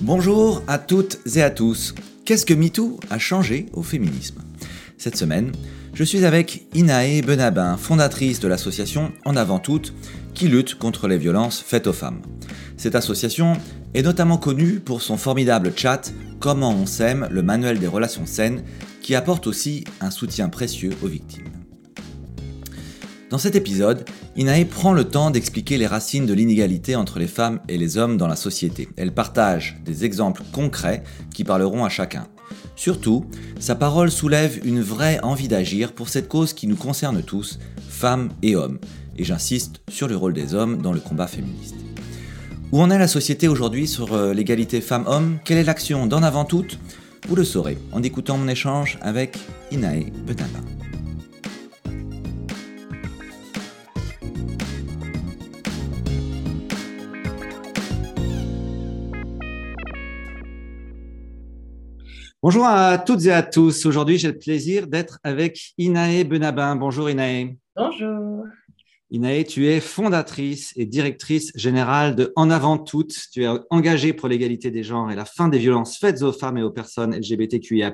Bonjour 0.00 0.62
à 0.66 0.78
toutes 0.78 1.18
et 1.36 1.42
à 1.42 1.50
tous. 1.50 1.94
Qu'est-ce 2.24 2.46
que 2.46 2.54
MeToo 2.54 2.98
a 3.10 3.18
changé 3.18 3.66
au 3.74 3.82
féminisme? 3.82 4.40
Cette 4.96 5.18
semaine, 5.18 5.52
je 5.92 6.04
suis 6.04 6.24
avec 6.24 6.66
Inae 6.72 7.20
Benabin, 7.20 7.76
fondatrice 7.76 8.40
de 8.40 8.48
l'association 8.48 9.12
En 9.26 9.36
avant 9.36 9.58
toutes, 9.58 9.92
qui 10.32 10.48
lutte 10.48 10.76
contre 10.76 11.06
les 11.06 11.18
violences 11.18 11.60
faites 11.60 11.86
aux 11.86 11.92
femmes. 11.92 12.22
Cette 12.78 12.94
association 12.94 13.58
est 13.94 14.02
notamment 14.02 14.38
connue 14.38 14.80
pour 14.80 15.02
son 15.02 15.16
formidable 15.16 15.72
chat 15.76 16.12
Comment 16.38 16.72
on 16.72 16.86
s'aime, 16.86 17.28
le 17.30 17.42
manuel 17.42 17.78
des 17.78 17.86
relations 17.86 18.26
saines, 18.26 18.64
qui 19.00 19.14
apporte 19.14 19.46
aussi 19.46 19.84
un 20.00 20.10
soutien 20.10 20.48
précieux 20.48 20.90
aux 21.02 21.08
victimes. 21.08 21.50
Dans 23.30 23.38
cet 23.38 23.56
épisode, 23.56 24.04
Inae 24.36 24.66
prend 24.66 24.92
le 24.92 25.04
temps 25.04 25.30
d'expliquer 25.30 25.78
les 25.78 25.86
racines 25.86 26.26
de 26.26 26.34
l'inégalité 26.34 26.96
entre 26.96 27.18
les 27.18 27.26
femmes 27.26 27.60
et 27.68 27.78
les 27.78 27.96
hommes 27.96 28.18
dans 28.18 28.26
la 28.26 28.36
société. 28.36 28.88
Elle 28.96 29.14
partage 29.14 29.78
des 29.84 30.04
exemples 30.04 30.42
concrets 30.52 31.02
qui 31.34 31.42
parleront 31.42 31.84
à 31.84 31.88
chacun. 31.88 32.26
Surtout, 32.76 33.24
sa 33.58 33.74
parole 33.74 34.10
soulève 34.10 34.60
une 34.66 34.82
vraie 34.82 35.18
envie 35.22 35.48
d'agir 35.48 35.92
pour 35.92 36.08
cette 36.08 36.28
cause 36.28 36.52
qui 36.52 36.66
nous 36.66 36.76
concerne 36.76 37.22
tous, 37.22 37.58
femmes 37.88 38.30
et 38.42 38.54
hommes. 38.54 38.78
Et 39.16 39.24
j'insiste 39.24 39.80
sur 39.88 40.08
le 40.08 40.16
rôle 40.16 40.34
des 40.34 40.54
hommes 40.54 40.82
dans 40.82 40.92
le 40.92 41.00
combat 41.00 41.26
féministe. 41.26 41.76
Où 42.72 42.80
en 42.80 42.88
est 42.88 42.98
la 42.98 43.06
société 43.06 43.48
aujourd'hui 43.48 43.86
sur 43.86 44.14
euh, 44.14 44.32
l'égalité 44.32 44.80
femmes-hommes? 44.80 45.38
Quelle 45.44 45.58
est 45.58 45.64
l'action 45.64 46.06
d'en 46.06 46.22
avant 46.22 46.46
toute 46.46 46.78
Vous 47.28 47.36
le 47.36 47.44
saurez 47.44 47.76
en 47.92 48.02
écoutant 48.02 48.38
mon 48.38 48.48
échange 48.48 48.98
avec 49.02 49.36
Inae 49.70 50.10
Betaba. 50.26 50.58
Bonjour 62.42 62.64
à 62.64 62.96
toutes 62.96 63.26
et 63.26 63.32
à 63.32 63.42
tous. 63.42 63.84
Aujourd'hui, 63.84 64.16
j'ai 64.16 64.28
le 64.28 64.38
plaisir 64.38 64.86
d'être 64.86 65.18
avec 65.24 65.74
Inae 65.76 66.24
Benabin. 66.24 66.74
Bonjour 66.76 67.10
Inae. 67.10 67.54
Bonjour. 67.76 68.46
Inae, 69.12 69.44
tu 69.44 69.66
es 69.66 69.80
fondatrice 69.80 70.72
et 70.74 70.86
directrice 70.86 71.52
générale 71.54 72.16
de 72.16 72.32
En 72.34 72.48
avant 72.48 72.78
toutes. 72.78 73.14
Tu 73.30 73.44
es 73.44 73.48
engagée 73.68 74.14
pour 74.14 74.26
l'égalité 74.26 74.70
des 74.70 74.82
genres 74.82 75.10
et 75.10 75.14
la 75.14 75.26
fin 75.26 75.48
des 75.48 75.58
violences 75.58 75.98
faites 75.98 76.22
aux 76.22 76.32
femmes 76.32 76.56
et 76.56 76.62
aux 76.62 76.70
personnes 76.70 77.14
LGBTQIA+. 77.14 77.92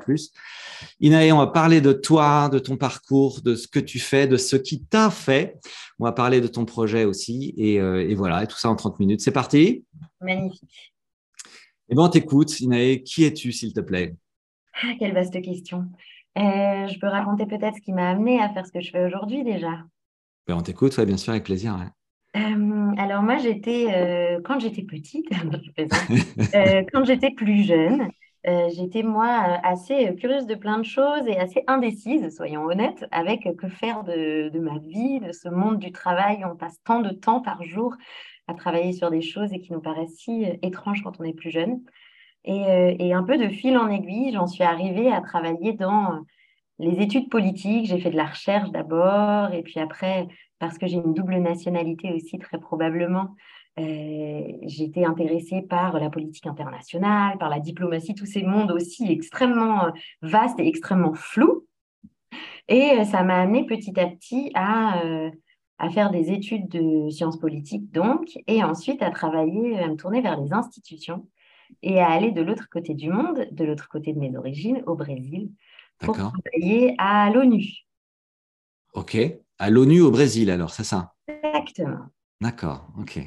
Inae, 1.01 1.33
on 1.33 1.39
va 1.39 1.49
parler 1.49 1.81
de 1.81 1.93
toi, 1.93 2.49
de 2.49 2.61
ton 2.61 2.77
parcours, 2.77 3.41
de 3.43 3.57
ce 3.57 3.67
que 3.67 3.81
tu 3.81 3.99
fais, 3.99 4.29
de 4.29 4.37
ce 4.37 4.55
qui 4.55 4.85
t'a 4.85 5.11
fait. 5.11 5.59
On 5.99 6.05
va 6.05 6.13
parler 6.13 6.41
de 6.41 6.47
ton 6.47 6.65
projet 6.65 7.05
aussi. 7.05 7.53
Et, 7.59 7.81
euh, 7.81 8.15
voilà, 8.17 8.45
et 8.45 8.47
tout 8.47 8.57
ça 8.57 8.71
en 8.71 8.77
30 8.77 9.01
minutes. 9.01 9.21
C'est 9.21 9.33
parti? 9.33 9.85
Magnifique. 10.21 10.95
Eh 11.89 11.97
bien, 11.97 12.05
on 12.05 12.09
t'écoute. 12.09 12.61
Inae, 12.61 13.03
qui 13.03 13.25
es-tu, 13.25 13.51
s'il 13.51 13.73
te 13.73 13.81
plaît? 13.81 14.15
Ah, 14.85 14.93
quelle 15.01 15.15
vaste 15.15 15.43
question. 15.43 15.87
Euh, 16.39 16.87
je 16.87 16.97
peux 17.01 17.09
raconter 17.09 17.47
peut-être 17.47 17.75
ce 17.75 17.81
qui 17.81 17.93
m'a 17.93 18.11
amené 18.11 18.41
à 18.41 18.51
faire 18.51 18.65
ce 18.65 18.71
que 18.71 18.81
je 18.81 18.93
fais 18.93 19.05
aujourd'hui 19.05 19.43
déjà? 19.43 19.83
Ben, 20.49 20.57
on 20.57 20.63
t'écoute, 20.63 20.99
bien 21.01 21.17
sûr, 21.17 21.33
avec 21.33 21.45
plaisir. 21.45 21.77
Euh, 22.37 22.91
alors 22.97 23.23
moi, 23.23 23.37
j'étais, 23.37 23.89
euh, 23.95 24.41
quand 24.43 24.59
j'étais 24.59 24.83
petite, 24.83 25.29
quand 26.93 27.05
j'étais 27.05 27.31
plus 27.31 27.65
jeune, 27.65 28.09
j'étais 28.45 29.03
moi 29.03 29.29
assez 29.63 30.15
curieuse 30.17 30.47
de 30.47 30.55
plein 30.55 30.79
de 30.79 30.85
choses 30.85 31.27
et 31.27 31.39
assez 31.39 31.63
indécise, 31.67 32.35
soyons 32.35 32.65
honnêtes, 32.65 33.05
avec 33.11 33.47
que 33.59 33.69
faire 33.69 34.05
de, 34.05 34.49
de, 34.49 34.59
ma 34.59 34.79
vie, 34.79 35.21
de 35.21 35.33
ce 35.33 35.49
monde 35.49 35.79
du 35.79 35.93
travail. 35.93 36.43
On 36.51 36.57
passe 36.57 36.83
tant 36.83 37.01
de 37.01 37.11
temps 37.11 37.43
par 37.43 37.63
jour 37.63 37.95
à 38.47 38.55
travailler 38.55 38.93
sur 38.93 39.11
des 39.11 39.21
choses 39.21 39.53
et 39.53 39.61
qui 39.61 39.73
nous 39.73 39.83
paraissent 39.83 40.17
si 40.17 40.47
étranges 40.63 41.03
quand 41.03 41.21
on 41.21 41.25
est 41.25 41.35
plus 41.35 41.51
jeune. 41.51 41.83
Euh, 42.47 42.95
et, 42.99 43.13
un 43.13 43.23
peu 43.25 43.37
de 43.37 43.49
fil 43.49 43.77
en 43.77 43.89
aiguille, 43.89 44.33
j'en 44.33 44.47
suis 44.47 44.65
arrivée 44.65 45.13
à 45.13 45.21
travailler 45.21 45.73
dans 45.73 46.15
euh, 46.15 46.19
les 46.79 47.01
études 47.01 47.29
politiques. 47.29 47.87
J'ai 47.87 47.99
fait 47.99 48.11
de 48.11 48.17
la 48.17 48.27
recherche 48.27 48.71
d'abord, 48.71 49.53
et 49.53 49.63
puis 49.63 49.81
après, 49.81 50.29
parce 50.59 50.79
que 50.79 50.87
j'ai 50.87 50.97
une 50.97 51.15
double 51.15 51.37
nationalité 51.37 52.13
aussi, 52.13 52.39
très 52.39 52.59
probablement, 52.59 53.35
euh, 53.79 54.43
j'étais 54.63 55.05
intéressée 55.05 55.63
par 55.63 56.01
la 56.01 56.11
politique 56.11 56.47
internationale, 56.47 57.39
par 57.39 57.49
la 57.49 57.61
diplomatie, 57.61 58.15
tous 58.15 58.27
ces 58.27 58.43
mondes 58.43 58.73
aussi 58.73 59.11
extrêmement 59.11 59.93
vastes 60.23 60.59
et 60.59 60.67
extrêmement 60.67 61.15
flous. 61.15 61.65
Et 62.69 63.05
ça 63.05 63.23
m'a 63.23 63.41
amené 63.41 63.65
petit 63.65 63.99
à 63.99 64.07
petit 64.07 64.51
à, 64.55 65.01
à 65.79 65.91
faire 65.91 66.11
des 66.11 66.33
études 66.33 66.69
de 66.69 67.09
sciences 67.09 67.39
politiques, 67.39 67.91
donc, 67.93 68.39
et 68.47 68.63
ensuite 68.63 69.01
à 69.03 69.11
travailler, 69.11 69.79
à 69.79 69.89
me 69.89 69.97
tourner 69.97 70.21
vers 70.21 70.39
les 70.39 70.53
institutions 70.53 71.27
et 71.83 72.01
à 72.01 72.09
aller 72.09 72.33
de 72.33 72.43
l'autre 72.43 72.69
côté 72.71 72.95
du 72.95 73.11
monde, 73.11 73.47
de 73.53 73.65
l'autre 73.65 73.89
côté 73.89 74.13
de 74.13 74.19
mes 74.19 74.37
origines, 74.37 74.83
au 74.87 74.97
Brésil, 74.97 75.51
pour 76.01 76.17
travailler 76.17 76.95
à 76.99 77.31
l'ONU. 77.31 77.65
Ok, 78.95 79.17
à 79.59 79.71
l'ONU 79.71 80.01
au 80.01 80.11
Brésil 80.11 80.51
alors, 80.51 80.71
c'est 80.71 80.85
ça? 80.85 81.15
Exactement. 81.29 82.07
D'accord, 82.41 82.89
ok. 82.99 83.21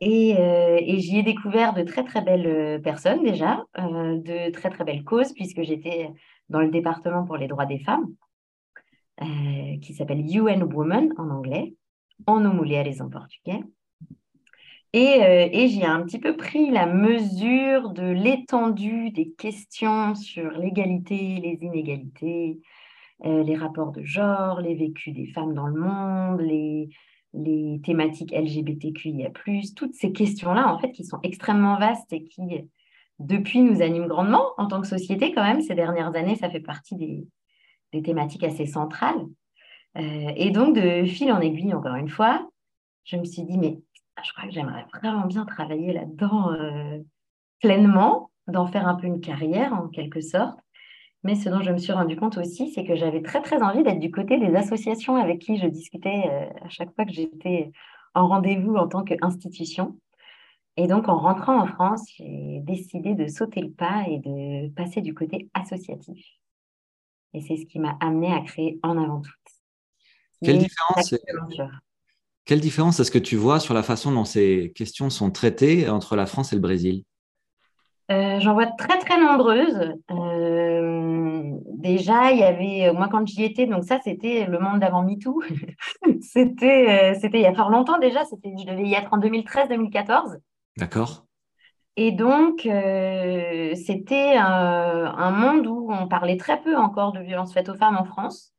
Et, 0.00 0.36
euh, 0.38 0.78
et 0.80 1.00
j'y 1.00 1.18
ai 1.18 1.22
découvert 1.22 1.74
de 1.74 1.82
très 1.82 2.04
très 2.04 2.22
belles 2.22 2.46
euh, 2.46 2.78
personnes 2.78 3.24
déjà, 3.24 3.64
euh, 3.78 4.18
de 4.18 4.50
très 4.52 4.70
très 4.70 4.84
belles 4.84 5.04
causes, 5.04 5.32
puisque 5.32 5.62
j'étais 5.62 6.12
dans 6.48 6.60
le 6.60 6.70
département 6.70 7.24
pour 7.24 7.36
les 7.36 7.48
droits 7.48 7.66
des 7.66 7.80
femmes, 7.80 8.06
qui 9.82 9.94
s'appelle 9.94 10.20
UN 10.20 10.62
Women 10.62 11.12
en 11.18 11.30
anglais, 11.30 11.74
en 12.26 12.40
mulheres 12.40 13.00
en 13.00 13.08
portugais. 13.10 13.60
Euh, 14.96 15.48
et, 15.52 15.68
j'ai 15.68 15.84
un 15.84 16.02
petit 16.02 16.18
peu 16.18 16.34
pris 16.36 16.70
la 16.70 16.86
mesure 16.86 17.90
de 17.90 18.04
l'étendue 18.04 19.10
des 19.10 19.30
questions 19.32 20.14
sur 20.14 20.50
l'égalité, 20.52 21.16
les 21.42 21.58
inégalités, 21.60 22.58
euh, 23.26 23.42
les 23.42 23.54
rapports 23.54 23.92
de 23.92 24.02
genre, 24.02 24.60
les 24.62 24.74
vécus 24.74 25.12
des 25.14 25.26
femmes 25.26 25.52
dans 25.54 25.66
le 25.66 25.78
monde, 25.78 26.40
les, 26.40 26.88
thématiques 27.84 28.32
LGBTQIA+, 28.32 29.30
toutes 29.76 29.94
ces 29.94 30.12
questions-là, 30.12 30.72
en 30.72 30.78
fait, 30.78 30.92
qui 30.92 31.04
sont 31.04 31.20
extrêmement 31.22 31.78
vastes 31.78 32.12
et 32.12 32.24
qui, 32.24 32.40
depuis, 33.18 33.60
nous 33.60 33.82
animent 33.82 34.08
grandement 34.08 34.52
en 34.56 34.66
tant 34.68 34.80
que 34.80 34.86
société 34.86 35.32
quand 35.34 35.44
même. 35.44 35.60
Ces 35.60 35.74
dernières 35.74 36.14
années, 36.16 36.36
ça 36.36 36.48
fait 36.48 36.60
partie 36.60 36.96
des, 36.96 38.02
thématiques 38.02 38.44
assez 38.44 38.66
centrales. 38.66 39.20
Euh, 39.98 40.32
et 40.36 40.50
donc, 40.50 40.74
de 40.74 41.04
fil 41.04 41.30
en 41.30 41.40
aiguille, 41.40 41.74
encore 41.74 41.96
une 41.96 42.08
fois, 42.08 42.48
je 43.04 43.16
me 43.16 43.24
suis 43.24 43.42
dit, 43.42 43.58
mais 43.58 43.78
je 44.22 44.32
crois 44.32 44.44
que 44.44 44.50
j'aimerais 44.52 44.84
vraiment 44.94 45.26
bien 45.26 45.44
travailler 45.44 45.92
là-dedans 45.92 46.52
euh, 46.52 46.98
pleinement, 47.60 48.30
d'en 48.46 48.66
faire 48.66 48.86
un 48.86 48.94
peu 48.94 49.06
une 49.06 49.20
carrière 49.20 49.72
en 49.74 49.88
quelque 49.88 50.20
sorte. 50.20 50.58
Mais 51.24 51.34
ce 51.34 51.48
dont 51.48 51.60
je 51.62 51.72
me 51.72 51.78
suis 51.78 51.92
rendu 51.92 52.16
compte 52.16 52.38
aussi, 52.38 52.70
c'est 52.70 52.84
que 52.84 52.94
j'avais 52.94 53.22
très 53.22 53.42
très 53.42 53.60
envie 53.60 53.82
d'être 53.82 53.98
du 53.98 54.10
côté 54.10 54.38
des 54.38 54.54
associations 54.54 55.16
avec 55.16 55.40
qui 55.40 55.58
je 55.58 55.66
discutais 55.66 56.24
euh, 56.26 56.64
à 56.64 56.68
chaque 56.68 56.94
fois 56.94 57.04
que 57.04 57.12
j'étais 57.12 57.72
en 58.14 58.28
rendez-vous 58.28 58.76
en 58.76 58.88
tant 58.88 59.02
qu'institution. 59.02 59.98
Et 60.76 60.86
donc 60.86 61.08
en 61.08 61.18
rentrant 61.18 61.60
en 61.60 61.66
France, 61.66 62.04
j'ai 62.16 62.60
décidé 62.62 63.14
de 63.14 63.26
sauter 63.26 63.60
le 63.62 63.72
pas 63.72 64.04
et 64.08 64.18
de 64.18 64.68
passer 64.74 65.00
du 65.00 65.12
côté 65.12 65.48
associatif. 65.54 66.24
Et 67.34 67.40
c'est 67.40 67.56
ce 67.56 67.66
qui 67.66 67.80
m'a 67.80 67.96
amené 68.00 68.32
à 68.32 68.40
créer 68.40 68.78
En 68.82 68.96
avant 68.96 69.20
toutes. 69.20 69.34
Quelle 70.40 70.58
différence 70.58 71.14
quelle 72.48 72.60
différence 72.60 72.98
est-ce 72.98 73.10
que 73.10 73.18
tu 73.18 73.36
vois 73.36 73.60
sur 73.60 73.74
la 73.74 73.82
façon 73.82 74.10
dont 74.10 74.24
ces 74.24 74.72
questions 74.74 75.10
sont 75.10 75.30
traitées 75.30 75.86
entre 75.90 76.16
la 76.16 76.24
France 76.24 76.50
et 76.54 76.56
le 76.56 76.62
Brésil? 76.62 77.04
Euh, 78.10 78.40
J'en 78.40 78.54
vois 78.54 78.64
très 78.64 78.98
très 78.98 79.20
nombreuses. 79.20 79.92
Euh, 80.10 81.50
déjà, 81.74 82.32
il 82.32 82.38
y 82.38 82.42
avait, 82.42 82.90
moi 82.94 83.08
quand 83.10 83.26
j'y 83.26 83.44
étais, 83.44 83.66
donc 83.66 83.84
ça 83.84 84.00
c'était 84.02 84.46
le 84.46 84.58
monde 84.58 84.80
d'avant 84.80 85.02
MeToo. 85.02 85.42
c'était, 86.22 87.12
euh, 87.12 87.18
c'était 87.20 87.40
il 87.40 87.42
y 87.42 87.46
a 87.46 87.52
fort 87.52 87.68
longtemps 87.68 87.98
déjà, 87.98 88.24
c'était, 88.24 88.54
je 88.58 88.64
devais 88.64 88.84
y 88.84 88.94
être 88.94 89.12
en 89.12 89.18
2013-2014. 89.18 90.38
D'accord. 90.78 91.26
Et 91.96 92.12
donc, 92.12 92.60
c'était 92.62 94.36
un, 94.38 95.30
monde 95.32 95.66
où 95.66 95.92
on 95.92 96.06
parlait 96.06 96.36
très 96.38 96.62
peu 96.62 96.76
encore 96.76 97.12
de 97.12 97.20
violences 97.20 97.52
faites 97.52 97.68
aux 97.68 97.74
femmes 97.74 97.98
en 97.98 98.04
France. 98.04 98.54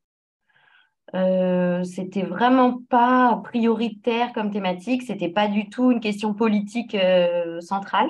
Euh, 1.15 1.83
c'était 1.83 2.23
vraiment 2.23 2.79
pas 2.89 3.41
prioritaire 3.43 4.31
comme 4.33 4.51
thématique, 4.51 5.03
c'était 5.03 5.29
pas 5.29 5.47
du 5.47 5.69
tout 5.69 5.91
une 5.91 5.99
question 5.99 6.33
politique 6.33 6.95
euh, 6.95 7.59
centrale. 7.61 8.09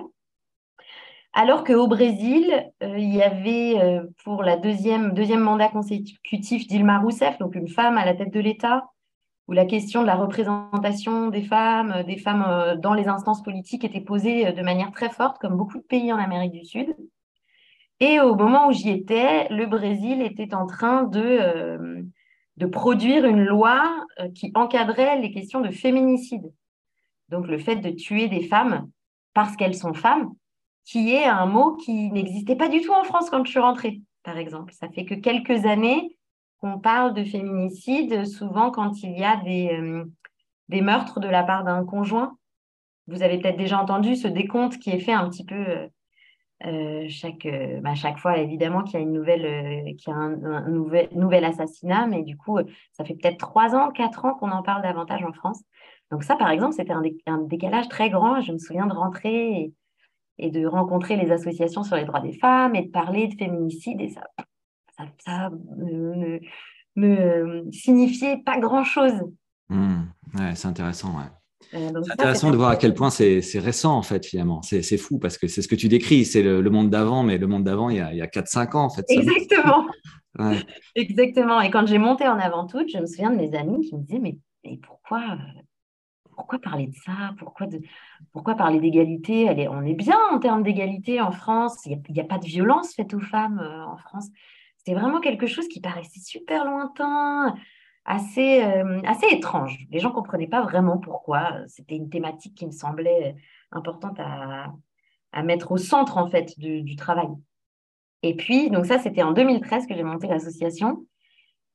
Alors 1.34 1.63
qu'au 1.63 1.88
Brésil, 1.88 2.51
euh, 2.84 2.98
il 2.98 3.16
y 3.16 3.22
avait 3.22 4.01
pour 4.24 4.44
la 4.44 4.57
deuxième, 4.57 5.13
deuxième 5.13 5.42
mandat 5.42 5.69
consécutif 5.69 6.68
d'Ilma 6.68 7.00
Rousseff, 7.00 7.38
donc 7.38 7.56
une 7.56 7.69
femme 7.69 7.98
à 7.98 8.06
la 8.06 8.16
tête 8.16 8.34
de 8.34 8.40
l'État, 8.40 8.90
où 9.48 9.54
la 9.54 9.66
question 9.66 10.02
de 10.02 10.07
la 10.07 10.16
représentation 10.16 11.30
des 11.30 11.44
femmes, 11.44 12.04
des 12.06 12.18
femmes 12.18 12.80
dans 12.81 12.94
les 12.94 13.07
instances 13.07 13.42
politiques 13.44 13.84
était 13.84 14.02
posée 14.02 14.52
de 14.52 14.62
manière 14.62 14.92
très 14.92 15.10
forte, 15.10 15.40
comme 15.40 15.56
beaucoup 15.56 15.78
de 15.78 15.84
pays 15.84 16.12
en 16.12 16.18
Amérique 16.18 16.52
du 16.52 16.66
Sud. 16.66 16.95
Et 18.00 18.19
au 18.19 18.36
moment 18.36 18.68
où 18.68 18.72
j'y 18.72 18.90
étais, 18.90 19.48
le 19.50 19.66
Brésil 19.66 20.22
était 20.22 20.54
en 20.54 20.66
train 20.66 21.04
de, 21.04 22.06
de 22.59 22.65
produire 22.65 23.25
une 23.25 23.45
loi 23.45 24.06
euh, 24.19 24.29
qui 24.29 24.51
encadrait 24.53 25.19
les 25.19 25.31
questions 25.31 25.61
de 25.61 25.71
féminicide. 25.71 26.51
Donc 27.29 27.47
le 27.47 27.57
fait 27.57 27.77
de 27.77 27.89
tuer 27.89 28.27
des 28.27 28.44
femmes 28.44 28.89
parce 29.33 29.56
qu'elles 29.56 29.75
sont 29.75 29.94
femmes, 29.94 30.33
qui 30.83 31.13
est 31.13 31.25
un 31.25 31.45
mot 31.45 31.75
qui 31.77 32.11
n'existait 32.11 32.57
pas 32.57 32.67
du 32.67 32.81
tout 32.81 32.91
en 32.91 33.06
France 33.06 33.29
quand 33.29 33.45
je 33.45 33.51
suis 33.51 33.59
rentrée, 33.59 34.01
par 34.23 34.38
exemple. 34.38 34.73
Ça 34.73 34.89
fait 34.89 35.06
que 35.06 35.13
quelques 35.15 35.65
années 35.65 36.17
qu'on 36.59 36.79
parle 36.79 37.13
de 37.13 37.23
féminicide, 37.23 38.25
souvent 38.25 38.71
quand 38.71 39.03
il 39.03 39.17
y 39.17 39.23
a 39.23 39.38
des, 39.38 39.69
euh, 39.71 40.03
des 40.67 40.81
meurtres 40.81 41.21
de 41.21 41.29
la 41.29 41.44
part 41.44 41.63
d'un 41.63 41.85
conjoint. 41.85 42.38
Vous 43.07 43.23
avez 43.23 43.39
peut-être 43.39 43.57
déjà 43.57 43.79
entendu 43.81 44.17
ce 44.17 44.27
décompte 44.27 44.77
qui 44.79 44.89
est 44.89 45.00
fait 45.00 45.13
un 45.13 45.29
petit 45.29 45.45
peu 45.45 45.89
euh, 46.65 47.06
chaque, 47.09 47.45
euh, 47.45 47.79
bah, 47.81 47.95
chaque 47.95 48.17
fois, 48.17 48.38
évidemment, 48.38 48.83
qu'il 48.83 48.95
y 48.95 48.97
a, 48.97 49.00
une 49.01 49.13
nouvelle, 49.13 49.45
euh, 49.45 49.94
qu'il 49.95 50.09
y 50.09 50.11
a 50.11 50.15
un, 50.15 50.67
nouvel, 50.69 51.45
assassinat, 51.45 52.07
mais 52.07 52.23
du 52.23 52.35
coup, 52.35 52.59
ça 52.91 53.06
fait 53.06 53.15
peut-être 53.15 53.38
trois 53.38 53.75
ans, 53.75 53.91
quatre 53.91 54.25
ans 54.25 54.33
qu'on 54.33 54.51
en 54.51 54.61
parle 54.61 54.81
davantage 54.81 55.23
en 55.23 55.31
France. 55.31 55.61
Donc 56.11 56.23
ça, 56.23 56.35
par 56.35 56.50
exemple, 56.50 56.73
c'était 56.73 56.91
un, 57.27 57.41
décalage 57.44 57.88
très 57.88 58.09
grand. 58.09 58.41
Je 58.41 58.51
me 58.51 58.57
souviens 58.57 58.88
de 58.88 58.94
rentrer 58.94 59.73
et, 60.38 60.51
de 60.51 60.65
rencontrer 60.65 61.15
les 61.15 61.31
associations 61.31 61.83
sur 61.83 61.95
les 61.95 62.06
droits 62.06 62.21
des 62.21 62.33
femmes 62.33 62.75
et 62.75 62.83
de 62.83 62.91
parler 62.91 63.27
de 63.27 63.35
féminicide, 63.35 64.01
et 64.01 64.09
ça, 64.09 64.23
ça, 64.97 65.06
ça 65.19 65.50
me, 65.77 66.39
me, 66.95 67.71
signifiait 67.71 68.38
pas 68.38 68.57
grand-chose. 68.57 69.21
Mmh. 69.69 70.01
ouais, 70.35 70.56
c'est 70.56 70.67
intéressant, 70.67 71.17
ouais. 71.17 71.38
C'est 71.71 72.11
intéressant 72.11 72.51
de 72.51 72.56
voir 72.56 72.69
à 72.69 72.75
quel 72.75 72.94
point 72.94 73.09
c'est 73.09 73.41
récent, 73.56 73.95
en 73.95 74.01
fait, 74.01 74.25
finalement. 74.25 74.61
C'est 74.61 74.97
fou 74.97 75.19
parce 75.19 75.38
que 75.38 75.47
c'est 75.47 75.61
ce 75.61 75.67
que 75.67 75.75
tu 75.75 75.88
décris, 75.88 76.25
c'est 76.25 76.41
le, 76.41 76.69
monde 76.69 76.89
d'avant, 76.89 77.23
mais 77.23 77.38
le 77.38 77.47
monde 77.47 77.63
d'avant, 77.63 77.89
il 77.89 77.97
y 77.97 78.01
a, 78.01 78.07
a 78.07 78.27
4-5 78.27 78.75
ans, 78.75 78.85
en 78.85 78.89
fait. 78.89 79.06
Exactement. 79.09 79.85
Exactement. 80.95 81.61
Et 81.61 81.69
quand 81.69 81.85
j'ai 81.85 81.97
monté 81.97 82.27
en 82.27 82.39
avant 82.39 82.65
tout, 82.65 82.83
je 82.88 82.97
me 82.97 83.06
souviens 83.06 83.31
de 83.31 83.38
mes 83.38 83.56
amis 83.56 83.88
qui 83.88 83.95
me 83.95 84.01
disaient 84.01 84.19
Mais, 84.19 84.38
pourquoi, 84.81 85.38
pourquoi 86.35 86.59
parler 86.59 86.88
de 86.88 86.95
ça? 87.06 87.33
Pourquoi, 87.38 87.67
de, 87.67 87.81
pourquoi 88.31 88.56
parler 88.56 88.79
d'égalité? 88.79 89.67
On 89.69 89.83
est 89.83 89.95
bien 89.95 90.17
en 90.31 90.39
termes 90.39 90.63
d'égalité 90.63 91.21
en 91.21 91.31
France. 91.31 91.77
Il 91.85 92.01
n'y 92.09 92.19
a, 92.19 92.23
a, 92.23 92.27
pas 92.27 92.38
de 92.38 92.45
violence 92.45 92.94
faite 92.95 93.13
aux 93.13 93.19
femmes 93.19 93.59
euh, 93.59 93.85
en 93.85 93.97
France. 93.97 94.27
C'était 94.77 94.97
vraiment 94.97 95.19
quelque 95.19 95.45
chose 95.45 95.67
qui 95.67 95.81
paraissait 95.81 96.21
super 96.21 96.65
lointain 96.65 97.53
assez, 98.09 98.63
euh, 98.63 99.01
assez 99.06 99.27
étrange. 99.27 99.85
Les 99.91 100.00
gens 100.00 100.09
ne 100.09 100.15
comprenaient 100.15 100.47
pas 100.47 100.63
vraiment 100.63 100.97
pourquoi. 100.97 101.51
C'était 101.67 101.95
une 101.95 102.09
thématique 102.09 102.56
qui 102.56 102.65
me 102.65 102.71
semblait 102.71 103.35
importante 103.71 104.19
à, 104.19 104.73
à 105.31 105.44
mettre 105.44 105.71
au 105.71 105.77
centre 105.77 106.17
en 106.17 106.27
fait 106.27 106.59
du, 106.59 106.95
travail. 106.95 107.29
Et 108.23 108.35
puis, 108.35 108.71
donc 108.71 108.88
ça, 108.88 108.97
c'était 108.97 109.21
en 109.21 109.31
2013 109.31 109.85
que 109.85 109.95
j'ai 109.95 110.03
monté 110.03 110.27
l'association. 110.27 111.06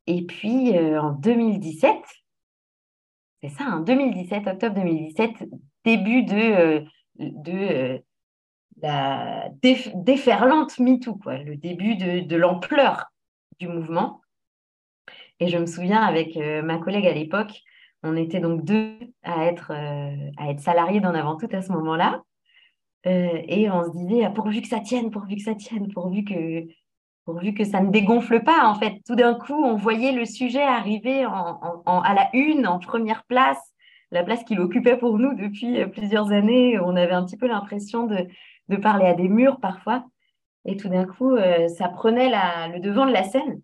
Et 0.06 0.26
puis, 0.26 0.76
euh, 0.76 1.00
en 1.00 1.12
2017, 1.12 1.94
c'est 3.42 3.48
ça, 3.48 3.64
en 3.66 3.80
2017, 3.80 4.46
octobre 4.48 4.74
2017, 4.74 5.48
début 5.84 6.24
de, 6.24 6.34
euh, 6.34 6.80
de 7.18 8.02
la 8.82 9.50
déferlante 9.62 10.78
MeToo, 10.80 11.14
quoi, 11.14 11.38
le 11.38 11.56
début 11.56 11.94
de, 11.96 12.20
de 12.20 12.36
l'ampleur 12.36 13.06
du 13.60 13.68
mouvement. 13.68 14.20
Et 15.40 15.48
je 15.48 15.58
me 15.58 15.66
souviens 15.66 16.02
avec 16.02 16.36
euh, 16.36 16.62
ma 16.62 16.78
collègue 16.78 17.06
à 17.06 17.12
l'époque, 17.12 17.60
on 18.02 18.16
était 18.16 18.40
donc 18.40 18.64
deux 18.64 18.96
à 19.22 19.46
être, 19.46 19.72
euh, 19.72 20.30
à 20.36 20.50
être 20.50 20.60
salariés 20.60 21.00
d'en 21.00 21.14
avant 21.14 21.36
tout 21.36 21.48
à 21.52 21.62
ce 21.62 21.72
moment-là. 21.72 22.22
Euh, 23.06 23.42
et 23.48 23.70
on 23.70 23.84
se 23.84 23.90
disait, 23.90 24.24
ah, 24.24 24.30
pourvu 24.30 24.62
que 24.62 24.68
ça 24.68 24.80
tienne, 24.80 25.10
pourvu 25.10 25.36
que 25.36 25.42
ça 25.42 25.54
tienne, 25.54 25.92
pourvu 25.92 26.24
que, 26.24 26.64
pourvu 27.24 27.54
que 27.54 27.64
ça 27.64 27.80
ne 27.80 27.90
dégonfle 27.90 28.42
pas. 28.44 28.66
En 28.66 28.74
fait, 28.76 29.00
tout 29.06 29.16
d'un 29.16 29.34
coup, 29.34 29.54
on 29.54 29.76
voyait 29.76 30.12
le 30.12 30.24
sujet 30.24 30.62
arriver 30.62 31.24
à 31.24 32.14
la 32.14 32.28
une, 32.32 32.66
en 32.66 32.78
première 32.78 33.24
place, 33.24 33.60
la 34.10 34.22
place 34.22 34.44
qu'il 34.44 34.60
occupait 34.60 34.96
pour 34.96 35.18
nous 35.18 35.34
depuis 35.34 35.84
plusieurs 35.86 36.32
années. 36.32 36.78
On 36.78 36.96
avait 36.96 37.12
un 37.12 37.24
petit 37.24 37.36
peu 37.36 37.48
l'impression 37.48 38.06
de, 38.06 38.26
de 38.68 38.76
parler 38.76 39.06
à 39.06 39.14
des 39.14 39.28
murs 39.28 39.60
parfois. 39.60 40.04
Et 40.66 40.76
tout 40.76 40.88
d'un 40.88 41.04
coup, 41.04 41.36
ça 41.76 41.88
prenait 41.88 42.30
le 42.30 42.80
devant 42.80 43.06
de 43.06 43.12
la 43.12 43.24
scène. 43.24 43.60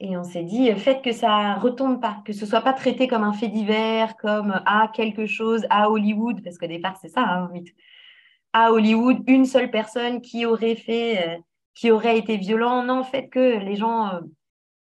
Et 0.00 0.16
on 0.16 0.24
s'est 0.24 0.42
dit, 0.42 0.70
faites 0.72 1.02
que 1.02 1.12
ça 1.12 1.54
retombe 1.54 2.00
pas, 2.00 2.20
que 2.24 2.32
ce 2.32 2.46
soit 2.46 2.60
pas 2.60 2.72
traité 2.72 3.06
comme 3.06 3.22
un 3.22 3.32
fait 3.32 3.48
divers, 3.48 4.16
comme 4.16 4.60
à 4.66 4.90
quelque 4.92 5.26
chose 5.26 5.64
à 5.70 5.88
Hollywood, 5.88 6.42
parce 6.42 6.58
qu'au 6.58 6.66
départ 6.66 6.96
c'est 7.00 7.08
ça, 7.08 7.22
hein, 7.22 7.48
à 8.54 8.72
Hollywood, 8.72 9.22
une 9.26 9.44
seule 9.44 9.70
personne 9.70 10.22
qui 10.22 10.46
aurait 10.46 10.76
fait, 10.76 11.28
euh, 11.28 11.38
qui 11.74 11.90
aurait 11.90 12.16
été 12.16 12.36
violent. 12.36 12.84
Non, 12.84 13.02
faites 13.02 13.28
que 13.28 13.58
les 13.58 13.76
gens 13.76 14.08
euh, 14.08 14.20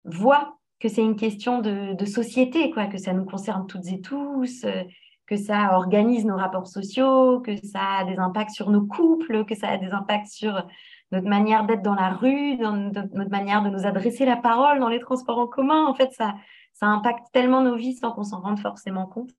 voient 0.05 0.57
que 0.79 0.87
c'est 0.87 1.01
une 1.01 1.15
question 1.15 1.61
de, 1.61 2.05
société, 2.05 2.69
quoi, 2.71 2.85
que 2.85 2.99
ça 2.99 3.11
nous 3.11 3.25
concerne 3.25 3.65
toutes 3.65 3.87
et 3.87 4.01
tous, 4.01 4.63
euh, 4.65 4.83
que 5.25 5.35
ça 5.35 5.75
organise 5.77 6.25
nos 6.25 6.37
rapports 6.37 6.67
sociaux, 6.67 7.41
que 7.41 7.55
ça 7.65 7.99
a 7.99 8.05
des 8.05 8.17
impacts 8.17 8.51
sur 8.51 8.69
nos 8.69 8.85
couples, 8.85 9.45
que 9.45 9.55
ça 9.55 9.69
a 9.69 9.77
des 9.77 9.89
impacts 9.89 10.27
sur 10.27 10.63
notre 11.11 11.27
manière 11.27 11.65
d'être 11.65 11.81
dans 11.81 11.95
la 11.95 12.09
rue, 12.09 12.57
notre 12.57 13.29
manière 13.29 13.61
de 13.63 13.69
nous 13.69 13.85
adresser 13.85 14.25
la 14.25 14.35
parole 14.35 14.79
dans 14.79 14.89
les 14.89 14.99
transports 14.99 15.37
en 15.37 15.47
commun. 15.47 15.85
En 15.85 15.93
fait, 15.93 16.11
ça, 16.13 16.35
ça 16.73 16.87
impacte 16.87 17.25
tellement 17.31 17.61
nos 17.61 17.75
vies 17.75 17.95
sans 17.95 18.11
qu'on 18.11 18.23
s'en 18.23 18.41
rende 18.41 18.59
forcément 18.59 19.05
compte. 19.05 19.31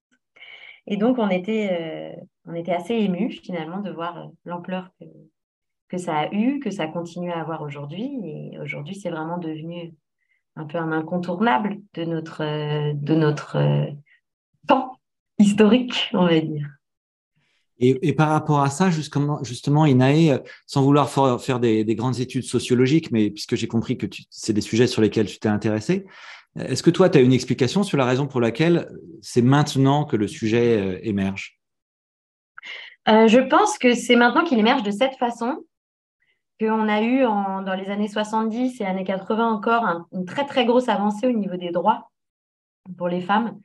Et 0.86 0.96
donc, 0.96 1.18
on 1.18 1.28
était, 1.28 2.16
euh, 2.18 2.20
on 2.46 2.54
était 2.54 2.72
assez 2.72 2.94
émus 2.94 3.40
finalement 3.42 3.80
de 3.80 3.90
voir 3.90 4.18
euh, 4.18 4.26
l'ampleur 4.44 4.90
que, 5.00 5.04
que 5.88 5.98
ça 5.98 6.16
a 6.16 6.32
eu, 6.32 6.60
que 6.60 6.70
ça 6.70 6.86
continue 6.86 7.32
à 7.32 7.40
avoir 7.40 7.62
aujourd'hui. 7.62 8.20
Et 8.24 8.58
aujourd'hui, 8.60 8.94
c'est 8.94 9.10
vraiment 9.10 9.38
devenu 9.38 9.94
un 10.54 10.64
peu 10.64 10.78
un 10.78 10.92
incontournable 10.92 11.78
de 11.94 12.04
notre, 12.04 12.42
euh, 12.42 12.92
de 12.94 13.14
notre 13.14 13.58
temps 14.68 14.98
historique, 15.38 16.10
on 16.14 16.26
va 16.26 16.40
dire. 16.40 16.75
Et, 17.78 18.14
par 18.14 18.30
rapport 18.30 18.62
à 18.62 18.70
ça, 18.70 18.88
justement, 18.88 19.42
justement 19.44 19.84
Inae, 19.84 20.30
euh, 20.30 20.38
sans 20.66 20.82
vouloir 20.82 21.10
faire 21.40 21.60
des, 21.60 21.84
grandes 21.94 22.20
études 22.20 22.44
sociologiques, 22.44 23.10
mais 23.10 23.30
puisque 23.30 23.54
j'ai 23.54 23.68
compris 23.68 23.98
que 23.98 24.06
c'est 24.30 24.54
des 24.54 24.62
sujets 24.62 24.86
sur 24.86 25.02
lesquels 25.02 25.26
tu 25.26 25.38
t'es 25.38 25.48
intéressé, 25.48 26.06
euh, 26.58 26.64
est-ce 26.64 26.82
que 26.82 26.90
toi, 26.90 27.10
tu 27.10 27.18
as 27.18 27.20
une 27.20 27.34
explication 27.34 27.82
sur 27.82 27.98
la 27.98 28.06
raison 28.06 28.26
pour 28.26 28.40
laquelle 28.40 28.88
c'est 29.20 29.42
maintenant 29.42 30.06
que 30.06 30.16
le 30.16 30.26
sujet 30.26 30.78
euh, 30.78 30.98
émerge? 31.02 31.60
Je 33.06 33.38
pense 33.38 33.78
que 33.78 33.94
c'est 33.94 34.16
maintenant 34.16 34.42
qu'il 34.42 34.58
émerge 34.58 34.82
de 34.82 34.90
cette 34.90 35.14
façon 35.14 35.62
qu'on 36.58 36.88
a 36.88 37.02
eu 37.02 37.20
dans 37.20 37.74
les 37.78 37.88
années 37.88 38.08
70 38.08 38.80
et 38.80 38.84
années 38.84 39.04
80 39.04 39.48
encore 39.48 40.08
une 40.10 40.24
très 40.24 40.44
très 40.44 40.64
grosse 40.66 40.88
avancée 40.88 41.28
au 41.28 41.32
niveau 41.32 41.56
des 41.56 41.70
droits 41.70 42.10
pour 42.98 43.08
les 43.08 43.20
femmes. 43.20 43.60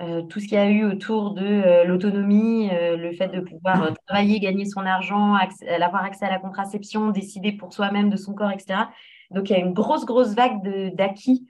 Euh, 0.00 0.22
tout 0.22 0.40
ce 0.40 0.46
qu'il 0.46 0.54
y 0.54 0.60
a 0.60 0.70
eu 0.70 0.84
autour 0.84 1.34
de 1.34 1.44
euh, 1.44 1.84
l'autonomie, 1.84 2.70
euh, 2.72 2.96
le 2.96 3.12
fait 3.12 3.28
de 3.28 3.40
pouvoir 3.40 3.92
travailler, 4.06 4.40
gagner 4.40 4.64
son 4.64 4.86
argent, 4.86 5.34
avoir 5.34 6.04
accès 6.04 6.24
à 6.24 6.30
la 6.30 6.38
contraception, 6.38 7.10
décider 7.10 7.52
pour 7.52 7.74
soi-même 7.74 8.08
de 8.08 8.16
son 8.16 8.32
corps, 8.32 8.50
etc. 8.50 8.84
Donc 9.30 9.50
il 9.50 9.52
y 9.52 9.56
a 9.56 9.58
une 9.58 9.74
grosse, 9.74 10.06
grosse 10.06 10.34
vague 10.34 10.94
d'acquis 10.94 11.46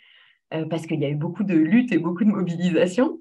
parce 0.68 0.86
qu'il 0.86 1.00
y 1.00 1.06
a 1.06 1.08
eu 1.08 1.14
beaucoup 1.14 1.44
de 1.44 1.54
luttes 1.54 1.92
et 1.92 1.98
beaucoup 1.98 2.24
de 2.24 2.28
mobilisation. 2.28 3.20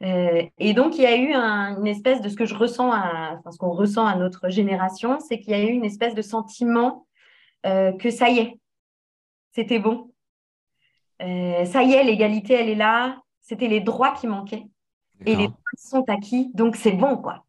et 0.00 0.74
donc 0.74 0.98
il 0.98 1.02
y 1.02 1.06
a 1.06 1.16
eu 1.16 1.32
une 1.32 1.86
espèce 1.86 2.20
de 2.20 2.28
ce 2.28 2.34
que 2.34 2.46
je 2.46 2.54
ressens, 2.54 2.90
à, 2.90 3.40
ce 3.48 3.56
qu'on 3.58 3.70
ressent 3.70 4.04
à 4.04 4.16
notre 4.16 4.48
génération, 4.50 5.20
c'est 5.20 5.38
qu'il 5.38 5.52
y 5.52 5.54
a 5.54 5.62
eu 5.62 5.70
une 5.70 5.84
espèce 5.84 6.14
de 6.16 6.20
sentiment 6.20 7.06
que 7.62 8.10
ça 8.10 8.28
y 8.28 8.40
est, 8.40 8.58
c'était 9.52 9.78
bon. 9.78 10.10
ça 11.20 11.82
y 11.84 11.92
est, 11.92 12.02
l'égalité, 12.02 12.54
elle 12.54 12.68
est 12.68 12.74
là, 12.74 13.23
c'était 13.44 13.68
les 13.68 13.80
droits 13.80 14.12
qui 14.12 14.26
manquaient. 14.26 14.66
Et 15.26 15.36
les 15.36 15.46
droits 15.46 15.58
sont 15.76 16.04
acquis, 16.08 16.50
donc 16.54 16.74
c'est 16.74 16.92
bon, 16.92 17.16
quoi. 17.16 17.44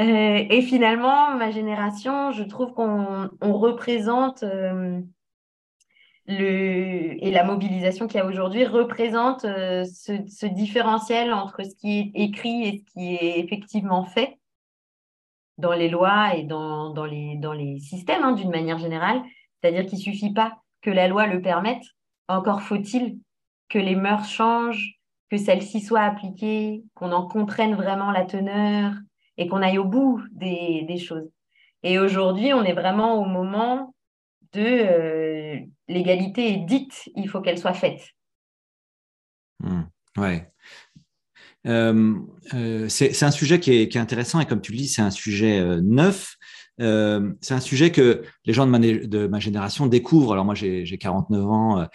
Euh, 0.00 0.44
et 0.50 0.60
finalement, 0.60 1.36
ma 1.36 1.50
génération, 1.50 2.32
je 2.32 2.42
trouve 2.42 2.72
qu'on 2.74 3.30
représente 3.40 4.42
euh, 4.42 5.00
le, 6.26 7.24
et 7.24 7.30
la 7.30 7.44
mobilisation 7.44 8.06
qu'il 8.06 8.18
y 8.18 8.20
a 8.20 8.26
aujourd'hui 8.26 8.66
représente 8.66 9.44
euh, 9.44 9.84
ce, 9.84 10.46
différentiel 10.46 11.32
entre 11.32 11.62
ce 11.62 11.74
qui 11.76 11.98
est 12.00 12.10
écrit 12.14 12.64
et 12.64 12.78
ce 12.78 12.92
qui 12.92 13.14
est 13.14 13.38
effectivement 13.38 14.04
fait 14.04 14.38
dans 15.58 15.72
les 15.72 15.88
lois 15.88 16.34
et 16.34 16.42
dans, 16.42 16.90
dans, 16.90 17.06
les, 17.06 17.36
dans 17.36 17.52
les 17.52 17.78
systèmes 17.78 18.24
hein, 18.24 18.32
d'une 18.32 18.50
manière 18.50 18.78
générale. 18.78 19.22
C'est-à-dire 19.60 19.86
qu'il 19.86 19.98
ne 19.98 20.04
suffit 20.04 20.32
pas 20.32 20.58
que 20.82 20.90
la 20.90 21.06
loi 21.06 21.28
le 21.28 21.40
permette, 21.40 21.84
encore 22.26 22.62
faut-il 22.62 23.18
que 23.68 23.78
les 23.78 23.94
mœurs 23.94 24.28
changent, 24.28 24.98
que 25.30 25.36
celle-ci 25.36 25.80
soit 25.80 26.02
appliquée, 26.02 26.84
qu'on 26.94 27.12
en 27.12 27.26
comprenne 27.26 27.74
vraiment 27.74 28.10
la 28.10 28.24
teneur 28.24 28.92
et 29.36 29.48
qu'on 29.48 29.62
aille 29.62 29.78
au 29.78 29.84
bout 29.84 30.22
des, 30.32 30.98
choses. 30.98 31.28
Et 31.82 31.98
aujourd'hui, 31.98 32.52
on 32.52 32.62
est 32.64 32.72
vraiment 32.72 33.20
au 33.20 33.24
moment 33.24 33.94
de 34.52 34.60
euh, 34.60 35.58
l'égalité 35.88 36.52
est 36.52 36.64
dite, 36.64 37.10
il 37.16 37.28
faut 37.28 37.40
qu'elle 37.40 37.58
soit 37.58 37.74
faite. 37.74 38.02
Hmm. 39.60 39.82
ouais. 40.16 40.50
Euh, 41.66 42.14
euh, 42.52 42.88
c'est 42.88 43.22
un 43.22 43.30
sujet 43.30 43.58
qui 43.58 43.72
est, 43.72 43.96
intéressant 43.96 44.38
et 44.38 44.46
comme 44.46 44.60
tu 44.60 44.72
le 44.72 44.78
dis, 44.78 44.88
c'est 44.88 45.02
un 45.02 45.10
sujet 45.10 45.64
neuf. 45.82 46.36
c'est 46.78 47.54
un 47.54 47.60
sujet 47.60 47.90
que 47.90 48.22
les 48.44 48.52
gens 48.52 48.66
de 48.66 49.26
ma 49.26 49.40
génération 49.40 49.86
découvrent. 49.86 50.34
Alors 50.34 50.44
moi, 50.44 50.54
j'ai 50.54 50.98
49 50.98 51.46
ans. 51.46 51.88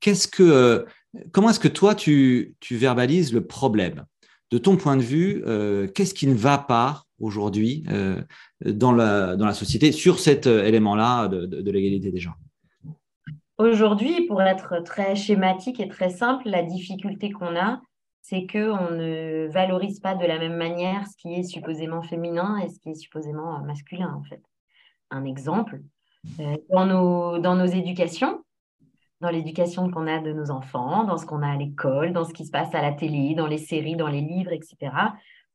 qu'est-ce 0.00 0.28
que, 0.28 0.86
comment 1.32 1.50
est-ce 1.50 1.60
que 1.60 1.68
toi, 1.68 1.94
tu, 1.94 2.56
verbalises 2.70 3.32
le 3.32 3.46
problème? 3.46 4.04
De 4.50 4.58
ton 4.58 4.76
point 4.76 4.96
de 4.96 5.02
vue, 5.02 5.42
qu'est-ce 5.94 6.14
qui 6.14 6.26
ne 6.26 6.34
va 6.34 6.56
pas 6.56 7.04
aujourd'hui 7.20 7.84
dans, 8.64 8.92
la, 8.92 9.36
dans 9.36 9.44
la 9.44 9.52
société 9.52 9.92
sur 9.92 10.18
cet 10.18 10.46
élément-là 10.46 11.28
de, 11.28 11.70
l'égalité 11.70 12.10
des 12.10 12.18
genres? 12.18 12.38
Aujourd'hui, 13.58 14.26
pour 14.26 14.40
être 14.40 14.82
très 14.84 15.16
schématique 15.16 15.80
et 15.80 15.88
très 15.88 16.10
simple, 16.10 16.48
la 16.48 16.62
difficulté 16.62 17.30
qu'on 17.30 17.56
a, 17.56 17.82
c'est 18.22 18.46
qu'on 18.46 18.90
ne 18.90 19.48
valorise 19.50 20.00
pas 20.00 20.14
de 20.14 20.26
la 20.26 20.38
même 20.38 20.56
manière 20.56 21.06
ce 21.06 21.16
qui 21.16 21.34
est 21.34 21.42
supposément 21.42 22.02
féminin 22.02 22.58
et 22.58 22.68
ce 22.68 22.78
qui 22.78 22.90
est 22.90 22.94
supposément 22.94 23.58
masculin, 23.64 24.14
en 24.14 24.22
fait. 24.22 24.42
Un 25.10 25.24
exemple, 25.24 25.80
euh, 26.38 26.56
dans, 26.70 26.84
nos, 26.84 27.38
dans 27.38 27.56
nos 27.56 27.66
éducations, 27.66 28.44
dans 29.20 29.30
l'éducation 29.30 29.90
qu'on 29.90 30.06
a 30.06 30.20
de 30.20 30.32
nos 30.32 30.50
enfants, 30.50 31.04
dans 31.04 31.18
ce 31.18 31.26
qu'on 31.26 31.42
a 31.42 31.50
à 31.50 31.56
l'école, 31.56 32.12
dans 32.12 32.24
ce 32.24 32.32
qui 32.32 32.44
se 32.44 32.50
passe 32.50 32.74
à 32.74 32.82
la 32.82 32.92
télé, 32.92 33.34
dans 33.34 33.46
les 33.46 33.58
séries, 33.58 33.96
dans 33.96 34.08
les 34.08 34.20
livres, 34.20 34.52
etc., 34.52 34.92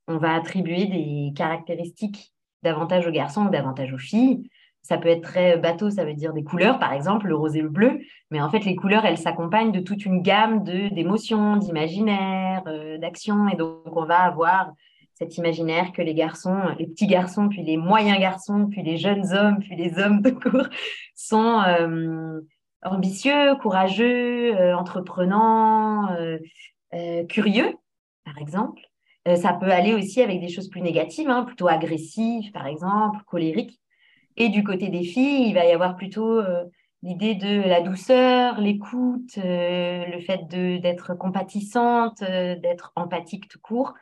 on 0.08 0.18
va 0.18 0.36
attribuer 0.36 0.86
des 0.86 1.32
caractéristiques 1.36 2.34
davantage 2.62 3.08
aux 3.08 3.12
garçons 3.12 3.46
ou 3.46 3.50
davantage 3.50 3.94
aux 3.94 3.98
filles 3.98 4.50
ça 4.84 4.98
peut 4.98 5.08
être 5.08 5.22
très 5.22 5.58
bateau, 5.58 5.90
ça 5.90 6.04
veut 6.04 6.14
dire 6.14 6.34
des 6.34 6.44
couleurs, 6.44 6.78
par 6.78 6.92
exemple, 6.92 7.28
le 7.28 7.36
rose 7.36 7.56
et 7.56 7.62
le 7.62 7.70
bleu. 7.70 8.02
Mais 8.32 8.42
en 8.42 8.50
fait, 8.50 8.66
les 8.66 8.76
couleurs, 8.76 9.06
elles 9.06 9.18
s'accompagnent 9.18 9.72
de 9.72 9.80
toute 9.80 10.06
une 10.06 10.22
gamme 10.22 10.64
d'émotions, 10.64 11.56
d'imaginaires, 11.56 12.64
euh, 12.68 12.98
d'actions. 12.98 13.48
Et 13.48 13.56
donc, 13.56 13.96
on 13.96 14.06
va 14.06 14.20
avoir 14.20 14.74
cet 15.14 15.38
imaginaire 15.38 15.94
que 15.94 16.02
les 16.02 16.14
garçons, 16.14 16.60
les 16.78 16.88
petits 16.88 17.08
garçons, 17.08 17.48
puis 17.48 17.64
les 17.64 17.78
moyens 17.78 18.20
garçons, 18.20 18.68
puis 18.70 18.84
les 18.84 18.98
jeunes 18.98 19.32
hommes, 19.32 19.60
puis 19.60 19.78
les 19.78 19.98
hommes 20.00 20.22
de 20.22 20.32
cours, 20.32 20.68
sont 21.16 21.62
euh, 21.66 22.42
ambitieux, 22.86 23.56
courageux, 23.62 24.56
euh, 24.56 24.76
entreprenants, 24.76 26.10
curieux, 27.30 27.74
par 28.26 28.38
exemple. 28.38 28.82
ça 29.26 29.54
peut 29.54 29.72
aller 29.72 29.94
aussi 29.94 30.22
avec 30.22 30.40
des 30.40 30.50
choses 30.50 30.70
plus 30.70 30.82
négatives, 30.82 31.30
hein, 31.30 31.44
plutôt 31.44 31.68
agressives, 31.68 32.52
par 32.52 32.68
exemple, 32.68 33.24
colériques. 33.26 33.80
Et 34.38 34.50
du 34.50 34.64
côté 34.64 34.90
des 34.90 35.04
filles, 35.04 35.48
il 35.50 35.54
va 35.54 35.66
y 35.66 35.72
avoir 35.72 35.96
plutôt 35.96 36.40
euh, 36.40 36.64
l'idée 37.04 37.36
de 37.36 37.62
la 37.68 37.82
douceur, 37.82 38.60
l'écoute, 38.60 39.38
euh, 39.38 40.06
le 40.08 40.20
fait 40.22 40.48
d'être 40.48 41.14
compatissante, 41.16 42.22
euh, 42.24 42.56
d'être 42.56 42.94
empathique 42.96 43.48
tout 43.48 43.60
court. 43.60 43.94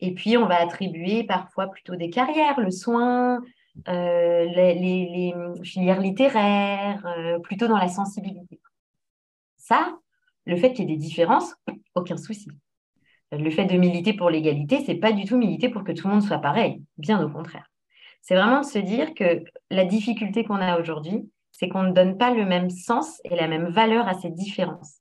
Et 0.00 0.14
puis, 0.14 0.36
on 0.36 0.46
va 0.46 0.60
attribuer 0.60 1.24
parfois 1.24 1.68
plutôt 1.68 1.96
des 1.96 2.10
carrières, 2.10 2.60
le 2.60 2.70
soin, 2.70 3.42
les, 3.86 4.74
les, 4.74 5.34
filières 5.64 6.00
littéraires, 6.00 7.06
plutôt 7.42 7.66
dans 7.66 7.78
la 7.78 7.88
sensibilité. 7.88 8.60
Ça, 9.56 9.96
le 10.46 10.56
fait 10.56 10.72
qu'il 10.72 10.88
y 10.88 10.92
ait 10.92 10.96
des 10.96 11.02
différences, 11.02 11.54
aucun 11.94 12.16
souci. 12.16 12.48
Le 13.32 13.50
fait 13.50 13.64
de 13.64 13.76
militer 13.76 14.12
pour 14.12 14.30
l'égalité, 14.30 14.84
c'est 14.84 14.94
pas 14.94 15.12
du 15.12 15.24
tout 15.24 15.36
militer 15.36 15.68
pour 15.68 15.84
que 15.84 15.92
tout 15.92 16.06
le 16.06 16.14
monde 16.14 16.22
soit 16.22 16.38
pareil, 16.38 16.82
bien 16.98 17.22
au 17.24 17.28
contraire. 17.28 17.68
C'est 18.20 18.36
vraiment 18.36 18.60
de 18.60 18.66
se 18.66 18.78
dire 18.78 19.14
que 19.14 19.44
la 19.70 19.84
difficulté 19.84 20.44
qu'on 20.44 20.56
a 20.56 20.78
aujourd'hui, 20.78 21.28
c'est 21.50 21.68
qu'on 21.68 21.82
ne 21.82 21.92
donne 21.92 22.16
pas 22.16 22.32
le 22.32 22.44
même 22.44 22.70
sens 22.70 23.20
et 23.24 23.36
la 23.36 23.48
même 23.48 23.68
valeur 23.68 24.08
à 24.08 24.14
ces 24.14 24.30
différences. 24.30 24.98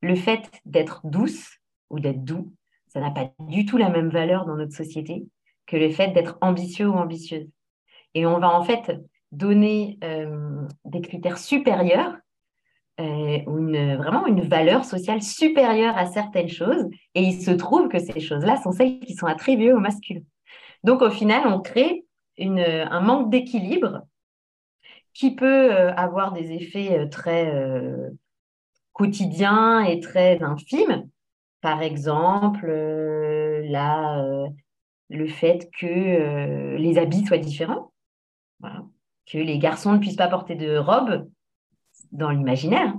Le 0.00 0.14
fait 0.14 0.50
d'être 0.64 1.00
douce 1.04 1.58
ou 1.90 2.00
d'être 2.00 2.22
doux, 2.22 2.52
ça 2.88 3.00
n'a 3.00 3.10
pas 3.10 3.32
du 3.40 3.64
tout 3.64 3.76
la 3.76 3.88
même 3.88 4.10
valeur 4.10 4.44
dans 4.44 4.56
notre 4.56 4.74
société 4.74 5.26
que 5.66 5.76
le 5.76 5.90
fait 5.90 6.08
d'être 6.12 6.36
ambitieux 6.40 6.88
ou 6.88 6.94
ambitieuse. 6.94 7.48
Et 8.14 8.26
on 8.26 8.38
va 8.38 8.56
en 8.56 8.62
fait 8.62 8.92
donner 9.32 9.98
euh, 10.04 10.66
des 10.84 11.00
critères 11.00 11.38
supérieurs, 11.38 12.16
euh, 13.00 13.38
une, 13.46 13.96
vraiment 13.96 14.26
une 14.26 14.42
valeur 14.42 14.84
sociale 14.84 15.20
supérieure 15.20 15.96
à 15.98 16.06
certaines 16.06 16.48
choses, 16.48 16.86
et 17.14 17.22
il 17.22 17.42
se 17.42 17.50
trouve 17.50 17.88
que 17.88 17.98
ces 17.98 18.20
choses-là 18.20 18.56
sont 18.62 18.72
celles 18.72 19.00
qui 19.00 19.14
sont 19.14 19.26
attribuées 19.26 19.72
au 19.72 19.80
masculin. 19.80 20.20
Donc 20.84 21.02
au 21.02 21.10
final, 21.10 21.46
on 21.46 21.60
crée 21.60 22.04
un 22.38 23.00
manque 23.00 23.30
d'équilibre 23.30 24.02
qui 25.12 25.34
peut 25.34 25.72
euh, 25.72 25.92
avoir 25.94 26.32
des 26.32 26.52
effets 26.52 27.08
très 27.08 27.52
quotidiens 28.92 29.80
et 29.84 30.00
très 30.00 30.42
infimes. 30.42 31.08
Par 31.60 31.82
exemple, 31.82 32.66
là, 32.66 34.22
le 35.08 35.26
fait 35.26 35.70
que 35.80 36.76
les 36.76 36.98
habits 36.98 37.24
soient 37.24 37.38
différents, 37.38 37.93
que 38.62 39.38
les 39.38 39.58
garçons 39.58 39.92
ne 39.92 39.98
puissent 39.98 40.16
pas 40.16 40.28
porter 40.28 40.54
de 40.54 40.76
robe 40.76 41.28
dans 42.12 42.30
l'imaginaire, 42.30 42.94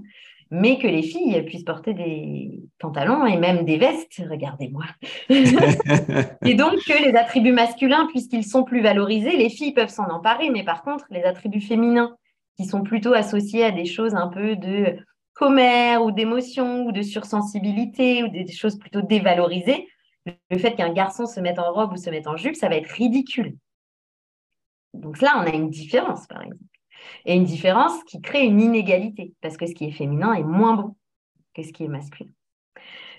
mais 0.52 0.78
que 0.78 0.88
les 0.88 1.02
filles 1.02 1.42
puissent 1.44 1.64
porter 1.64 1.94
des 1.94 2.62
pantalons 2.80 3.26
et 3.26 3.38
même 3.38 3.66
des 3.66 3.78
vestes, 3.78 4.22
regardez-moi. 4.30 4.86
et 5.30 6.54
donc 6.56 6.76
que 6.86 7.04
les 7.04 7.16
attributs 7.16 7.52
masculins, 7.52 8.08
puisqu'ils 8.08 8.46
sont 8.46 8.64
plus 8.64 8.82
valorisés, 8.82 9.38
les 9.38 9.50
filles 9.50 9.74
peuvent 9.74 9.90
s'en 9.90 10.08
emparer, 10.10 10.50
mais 10.50 10.64
par 10.64 10.84
contre, 10.84 11.06
les 11.10 11.24
attributs 11.24 11.62
féminins, 11.62 12.16
qui 12.58 12.66
sont 12.66 12.84
plutôt 12.84 13.14
associés 13.14 13.66
à 13.66 13.72
des 13.72 13.86
choses 13.86 14.16
un 14.16 14.28
peu 14.28 14.56
de 14.56 14.98
commère 15.34 16.04
ou 16.04 16.12
d'émotion 16.12 16.86
ou 16.86 16.92
de 16.92 17.02
sursensibilité 17.02 18.24
ou 18.24 18.30
des 18.30 18.50
choses 18.52 18.78
plutôt 18.78 19.02
dévalorisées, 19.02 19.88
le 20.50 20.58
fait 20.58 20.76
qu'un 20.76 20.94
garçon 20.94 21.26
se 21.26 21.40
mette 21.40 21.60
en 21.60 21.72
robe 21.72 21.94
ou 21.94 21.98
se 21.98 22.10
mette 22.10 22.28
en 22.28 22.38
jupe, 22.38 22.56
ça 22.56 22.70
va 22.70 22.76
être 22.76 22.90
ridicule. 22.90 23.58
Donc 25.00 25.22
là, 25.22 25.34
on 25.38 25.42
a 25.42 25.54
une 25.54 25.70
différence, 25.70 26.28
par 26.28 26.42
exemple. 26.42 26.64
Et 27.26 27.36
une 27.36 27.44
différence 27.44 28.04
qui 28.06 28.22
crée 28.22 28.46
une 28.46 28.62
inégalité, 28.62 29.34
parce 29.42 29.58
que 29.58 29.66
ce 29.66 29.74
qui 29.74 29.86
est 29.86 29.92
féminin 29.92 30.34
est 30.34 30.44
moins 30.44 30.74
bon 30.74 30.96
que 31.54 31.64
ce 31.64 31.72
qui 31.72 31.84
est 31.84 31.88
masculin. 31.88 32.30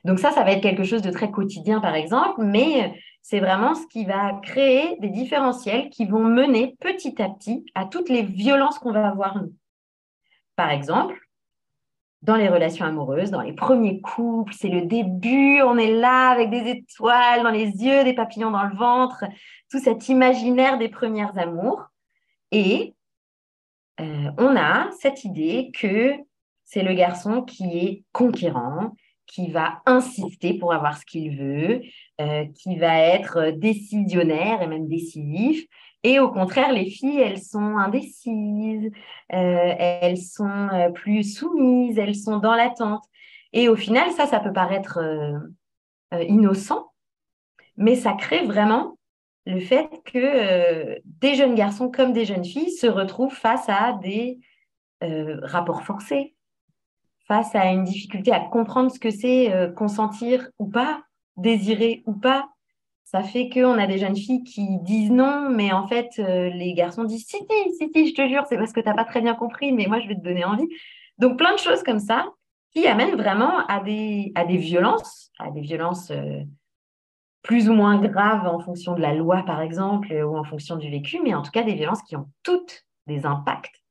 Donc 0.04 0.18
ça, 0.18 0.30
ça 0.30 0.44
va 0.44 0.52
être 0.52 0.62
quelque 0.62 0.84
chose 0.84 1.02
de 1.02 1.10
très 1.10 1.30
quotidien, 1.30 1.80
par 1.80 1.94
exemple, 1.94 2.42
mais 2.42 2.94
c'est 3.22 3.40
vraiment 3.40 3.74
ce 3.74 3.86
qui 3.88 4.04
va 4.04 4.34
créer 4.42 4.96
des 5.00 5.08
différentiels 5.08 5.88
qui 5.90 6.06
vont 6.06 6.22
mener 6.22 6.76
petit 6.80 7.20
à 7.20 7.28
petit 7.28 7.64
à 7.74 7.84
toutes 7.84 8.08
les 8.08 8.22
violences 8.22 8.78
qu'on 8.78 8.92
va 8.92 9.08
avoir 9.08 9.42
nous. 9.42 9.52
Par 10.54 10.70
exemple, 10.70 11.25
dans 12.26 12.34
les 12.34 12.48
relations 12.48 12.84
amoureuses, 12.84 13.30
dans 13.30 13.40
les 13.40 13.52
premiers 13.52 14.00
couples, 14.00 14.52
c'est 14.52 14.68
le 14.68 14.82
début, 14.82 15.62
on 15.62 15.78
est 15.78 15.92
là 15.92 16.30
avec 16.30 16.50
des 16.50 16.68
étoiles 16.68 17.44
dans 17.44 17.50
les 17.50 17.66
yeux, 17.66 18.02
des 18.02 18.14
papillons 18.14 18.50
dans 18.50 18.64
le 18.64 18.74
ventre, 18.74 19.24
tout 19.70 19.78
cet 19.78 20.08
imaginaire 20.08 20.76
des 20.76 20.88
premières 20.88 21.38
amours. 21.38 21.84
Et 22.50 22.94
euh, 24.00 24.30
on 24.38 24.56
a 24.56 24.90
cette 25.00 25.24
idée 25.24 25.70
que 25.72 26.14
c'est 26.64 26.82
le 26.82 26.94
garçon 26.94 27.42
qui 27.42 27.78
est 27.78 28.02
conquérant, 28.10 28.96
qui 29.28 29.52
va 29.52 29.80
insister 29.86 30.54
pour 30.54 30.72
avoir 30.72 30.98
ce 30.98 31.06
qu'il 31.06 31.38
veut, 31.38 31.80
euh, 32.20 32.44
qui 32.56 32.76
va 32.76 32.98
être 32.98 33.52
décisionnaire 33.52 34.62
et 34.62 34.66
même 34.66 34.88
décisif. 34.88 35.64
Et 36.06 36.20
au 36.20 36.30
contraire, 36.30 36.72
les 36.72 36.88
filles, 36.88 37.20
elles 37.20 37.42
sont 37.42 37.78
indécises, 37.78 38.90
euh, 39.32 39.74
elles 39.78 40.18
sont 40.18 40.68
plus 40.94 41.24
soumises, 41.24 41.98
elles 41.98 42.14
sont 42.14 42.38
dans 42.38 42.54
l'attente. 42.54 43.04
Et 43.52 43.68
au 43.68 43.76
final, 43.76 44.10
ça, 44.12 44.26
ça 44.26 44.38
peut 44.40 44.52
paraître 44.52 45.00
innocent, 46.12 46.92
mais 47.76 47.96
ça 47.96 48.12
crée 48.12 48.44
vraiment 48.44 48.96
le 49.46 49.60
fait 49.60 49.88
que 50.04 50.18
euh, 50.18 50.96
des 51.04 51.36
jeunes 51.36 51.54
garçons 51.54 51.90
comme 51.90 52.12
des 52.12 52.24
jeunes 52.24 52.44
filles 52.44 52.72
se 52.72 52.86
retrouvent 52.86 53.34
face 53.34 53.68
à 53.68 53.92
des 54.02 54.40
euh, 55.04 55.38
rapports 55.42 55.84
forcés, 55.84 56.34
face 57.28 57.54
à 57.54 57.66
une 57.66 57.84
difficulté 57.84 58.32
à 58.32 58.40
comprendre 58.40 58.90
ce 58.90 58.98
que 58.98 59.10
c'est 59.10 59.52
euh, 59.52 59.70
consentir 59.70 60.50
ou 60.58 60.66
pas, 60.66 61.02
désirer 61.36 62.02
ou 62.06 62.12
pas. 62.12 62.48
Ça 63.06 63.22
fait 63.22 63.48
qu'on 63.48 63.78
a 63.78 63.86
des 63.86 63.98
jeunes 63.98 64.16
filles 64.16 64.42
qui 64.42 64.78
disent 64.80 65.12
non, 65.12 65.48
mais 65.48 65.72
en 65.72 65.86
fait, 65.86 66.10
les 66.18 66.74
garçons 66.74 67.04
disent 67.04 67.26
si, 67.26 67.38
si, 67.78 67.90
si, 67.94 68.08
je 68.08 68.14
te 68.14 68.28
jure, 68.28 68.44
c'est 68.48 68.58
parce 68.58 68.72
que 68.72 68.80
tu 68.80 68.88
n'as 68.88 68.94
pas 68.94 69.04
très 69.04 69.20
bien 69.20 69.36
compris, 69.36 69.72
mais 69.72 69.86
moi, 69.86 70.00
je 70.00 70.08
vais 70.08 70.16
te 70.16 70.24
donner 70.24 70.44
envie. 70.44 70.68
Donc, 71.18 71.38
plein 71.38 71.54
de 71.54 71.58
choses 71.60 71.84
comme 71.84 72.00
ça 72.00 72.26
qui 72.72 72.86
amènent 72.88 73.14
vraiment 73.14 73.64
à 73.68 73.80
des, 73.80 74.32
violences, 74.48 75.30
à 75.38 75.52
des 75.52 75.60
violences 75.60 76.10
plus 77.42 77.70
ou 77.70 77.74
moins 77.74 78.00
graves 78.00 78.44
en 78.48 78.58
fonction 78.58 78.94
de 78.96 79.00
la 79.00 79.14
loi, 79.14 79.44
par 79.46 79.60
exemple, 79.60 80.12
ou 80.12 80.36
en 80.36 80.42
fonction 80.42 80.74
du 80.74 80.90
vécu, 80.90 81.20
mais 81.22 81.32
en 81.32 81.42
tout 81.42 81.52
cas 81.52 81.62
des 81.62 81.74
violences 81.74 82.02
qui 82.02 82.16
ont 82.16 82.28
toutes 82.42 82.84
des 83.06 83.24
impacts, 83.24 83.84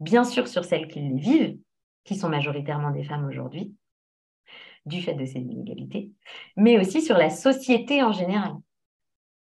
bien 0.00 0.24
sûr 0.24 0.48
sur 0.48 0.64
celles 0.64 0.88
qui 0.88 0.98
les 0.98 1.16
vivent, 1.16 1.58
qui 2.02 2.16
sont 2.16 2.28
majoritairement 2.28 2.90
des 2.90 3.04
femmes 3.04 3.24
aujourd'hui, 3.28 3.72
du 4.86 5.02
fait 5.02 5.14
de 5.14 5.24
ces 5.24 5.38
inégalités, 5.38 6.10
mais 6.56 6.78
aussi 6.78 7.02
sur 7.02 7.16
la 7.16 7.30
société 7.30 8.02
en 8.02 8.12
général. 8.12 8.52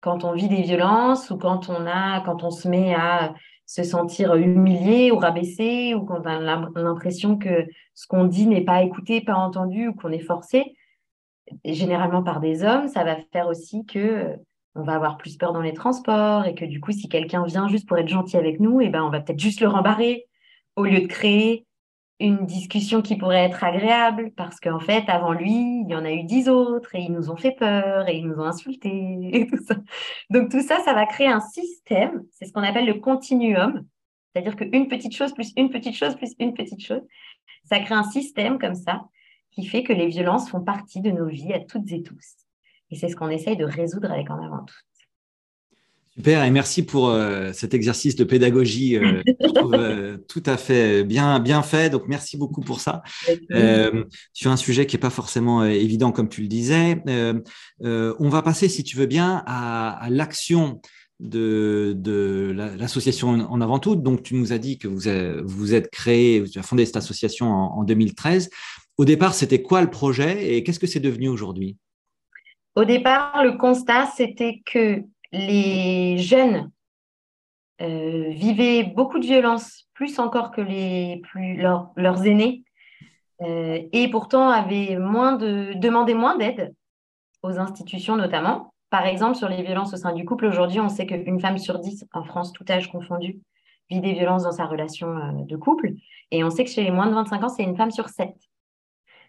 Quand 0.00 0.24
on 0.24 0.32
vit 0.32 0.48
des 0.48 0.62
violences 0.62 1.30
ou 1.30 1.36
quand 1.36 1.68
on, 1.68 1.86
a, 1.86 2.20
quand 2.20 2.44
on 2.44 2.50
se 2.50 2.68
met 2.68 2.94
à 2.94 3.34
se 3.66 3.82
sentir 3.82 4.34
humilié 4.36 5.10
ou 5.10 5.18
rabaissé 5.18 5.94
ou 5.94 6.04
quand 6.04 6.20
on 6.20 6.26
a 6.26 6.70
l'impression 6.76 7.36
que 7.36 7.66
ce 7.94 8.06
qu'on 8.06 8.24
dit 8.24 8.46
n'est 8.46 8.64
pas 8.64 8.82
écouté, 8.82 9.20
pas 9.20 9.34
entendu 9.34 9.88
ou 9.88 9.94
qu'on 9.94 10.12
est 10.12 10.20
forcé, 10.20 10.76
généralement 11.64 12.22
par 12.22 12.40
des 12.40 12.62
hommes, 12.62 12.88
ça 12.88 13.04
va 13.04 13.16
faire 13.32 13.48
aussi 13.48 13.84
que 13.84 14.36
on 14.76 14.82
va 14.82 14.94
avoir 14.94 15.16
plus 15.16 15.36
peur 15.36 15.52
dans 15.52 15.62
les 15.62 15.72
transports 15.72 16.44
et 16.44 16.54
que 16.54 16.64
du 16.64 16.80
coup, 16.80 16.92
si 16.92 17.08
quelqu'un 17.08 17.44
vient 17.44 17.66
juste 17.66 17.88
pour 17.88 17.96
être 17.96 18.08
gentil 18.08 18.36
avec 18.36 18.60
nous, 18.60 18.80
et 18.80 18.86
eh 18.86 18.88
ben, 18.90 19.02
on 19.02 19.10
va 19.10 19.20
peut-être 19.20 19.40
juste 19.40 19.60
le 19.60 19.68
rembarrer 19.68 20.26
au 20.76 20.84
lieu 20.84 21.00
de 21.00 21.06
créer 21.06 21.65
une 22.18 22.46
discussion 22.46 23.02
qui 23.02 23.16
pourrait 23.16 23.44
être 23.44 23.62
agréable 23.62 24.32
parce 24.36 24.58
qu'en 24.58 24.80
fait, 24.80 25.04
avant 25.08 25.32
lui, 25.32 25.82
il 25.82 25.86
y 25.88 25.94
en 25.94 26.04
a 26.04 26.12
eu 26.12 26.24
dix 26.24 26.48
autres 26.48 26.94
et 26.94 27.00
ils 27.00 27.12
nous 27.12 27.30
ont 27.30 27.36
fait 27.36 27.52
peur 27.52 28.08
et 28.08 28.16
ils 28.16 28.26
nous 28.26 28.36
ont 28.36 28.46
insultés 28.46 29.30
et 29.32 29.46
tout 29.46 29.62
ça. 29.62 29.76
Donc 30.30 30.50
tout 30.50 30.62
ça, 30.62 30.80
ça 30.80 30.94
va 30.94 31.06
créer 31.06 31.28
un 31.28 31.40
système, 31.40 32.24
c'est 32.32 32.46
ce 32.46 32.52
qu'on 32.52 32.62
appelle 32.62 32.86
le 32.86 32.94
continuum, 32.94 33.84
c'est-à-dire 34.32 34.56
qu'une 34.56 34.88
petite 34.88 35.14
chose 35.14 35.32
plus 35.32 35.52
une 35.56 35.70
petite 35.70 35.94
chose 35.94 36.14
plus 36.14 36.34
une 36.38 36.54
petite 36.54 36.82
chose, 36.82 37.02
ça 37.64 37.80
crée 37.80 37.94
un 37.94 38.04
système 38.04 38.58
comme 38.58 38.74
ça 38.74 39.04
qui 39.50 39.66
fait 39.66 39.82
que 39.82 39.92
les 39.92 40.06
violences 40.06 40.50
font 40.50 40.62
partie 40.62 41.00
de 41.00 41.10
nos 41.10 41.26
vies 41.26 41.52
à 41.52 41.60
toutes 41.60 41.90
et 41.90 42.02
tous. 42.02 42.36
Et 42.90 42.96
c'est 42.96 43.08
ce 43.08 43.16
qu'on 43.16 43.30
essaye 43.30 43.56
de 43.56 43.64
résoudre 43.64 44.12
avec 44.12 44.30
En 44.30 44.42
avant 44.42 44.64
tout. 44.64 44.85
Super, 46.16 46.44
et 46.44 46.50
merci 46.50 46.82
pour 46.82 47.10
euh, 47.10 47.52
cet 47.52 47.74
exercice 47.74 48.16
de 48.16 48.24
pédagogie, 48.24 48.96
euh, 48.96 49.22
je 49.26 49.52
trouve 49.52 49.74
euh, 49.74 50.16
tout 50.28 50.42
à 50.46 50.56
fait 50.56 51.04
bien, 51.04 51.40
bien 51.40 51.62
fait. 51.62 51.90
Donc, 51.90 52.04
merci 52.08 52.38
beaucoup 52.38 52.62
pour 52.62 52.80
ça. 52.80 53.02
sur 54.32 54.50
un 54.50 54.56
sujet 54.56 54.86
qui 54.86 54.96
n'est 54.96 55.00
pas 55.00 55.10
forcément 55.10 55.62
évident, 55.64 56.12
comme 56.12 56.30
tu 56.30 56.40
le 56.40 56.48
disais, 56.48 57.02
on 57.82 58.28
va 58.30 58.40
passer, 58.40 58.70
si 58.70 58.82
tu 58.82 58.96
veux 58.96 59.04
bien, 59.04 59.42
à, 59.46 60.06
l'action 60.08 60.80
de, 61.20 61.92
de 61.94 62.54
l'association 62.78 63.28
en 63.28 63.60
avant 63.60 63.78
tout. 63.78 63.94
Donc, 63.94 64.22
tu 64.22 64.36
nous 64.36 64.54
as 64.54 64.58
dit 64.58 64.78
que 64.78 64.88
vous, 64.88 65.08
avez, 65.08 65.42
vous 65.44 65.74
êtes 65.74 65.90
créé, 65.90 66.42
tu 66.50 66.58
as 66.58 66.62
fondé 66.62 66.86
cette 66.86 66.96
association 66.96 67.50
en, 67.50 67.80
en 67.80 67.84
2013. 67.84 68.48
Au 68.96 69.04
départ, 69.04 69.34
c'était 69.34 69.60
quoi 69.60 69.82
le 69.82 69.90
projet 69.90 70.54
et 70.54 70.64
qu'est-ce 70.64 70.80
que 70.80 70.86
c'est 70.86 71.00
devenu 71.00 71.28
aujourd'hui? 71.28 71.76
Au 72.76 72.84
départ, 72.84 73.42
le 73.42 73.56
constat, 73.56 74.06
c'était 74.16 74.60
que 74.70 75.02
les 75.32 76.18
jeunes 76.18 76.70
euh, 77.82 78.30
vivaient 78.30 78.84
beaucoup 78.84 79.18
de 79.18 79.26
violence, 79.26 79.88
plus 79.94 80.18
encore 80.18 80.50
que 80.50 80.62
leurs 81.96 82.26
aînés, 82.26 82.64
euh, 83.42 83.82
et 83.92 84.08
pourtant 84.10 84.48
avaient 84.48 84.96
moins 84.96 85.34
de, 85.34 85.74
demandaient 85.74 86.14
moins 86.14 86.36
d'aide 86.36 86.74
aux 87.42 87.58
institutions 87.58 88.16
notamment. 88.16 88.72
Par 88.88 89.04
exemple, 89.04 89.36
sur 89.36 89.48
les 89.48 89.62
violences 89.62 89.92
au 89.92 89.96
sein 89.96 90.12
du 90.12 90.24
couple, 90.24 90.46
aujourd'hui, 90.46 90.80
on 90.80 90.88
sait 90.88 91.06
qu'une 91.06 91.40
femme 91.40 91.58
sur 91.58 91.80
dix 91.80 92.06
en 92.12 92.24
France, 92.24 92.52
tout 92.52 92.64
âge 92.70 92.90
confondu, 92.90 93.40
vit 93.90 94.00
des 94.00 94.14
violences 94.14 94.44
dans 94.44 94.52
sa 94.52 94.64
relation 94.64 95.08
euh, 95.08 95.44
de 95.44 95.56
couple. 95.56 95.92
Et 96.30 96.44
on 96.44 96.50
sait 96.50 96.64
que 96.64 96.70
chez 96.70 96.82
les 96.82 96.90
moins 96.90 97.06
de 97.06 97.14
25 97.14 97.44
ans, 97.44 97.48
c'est 97.48 97.62
une 97.62 97.76
femme 97.76 97.90
sur 97.90 98.08
sept. 98.08 98.34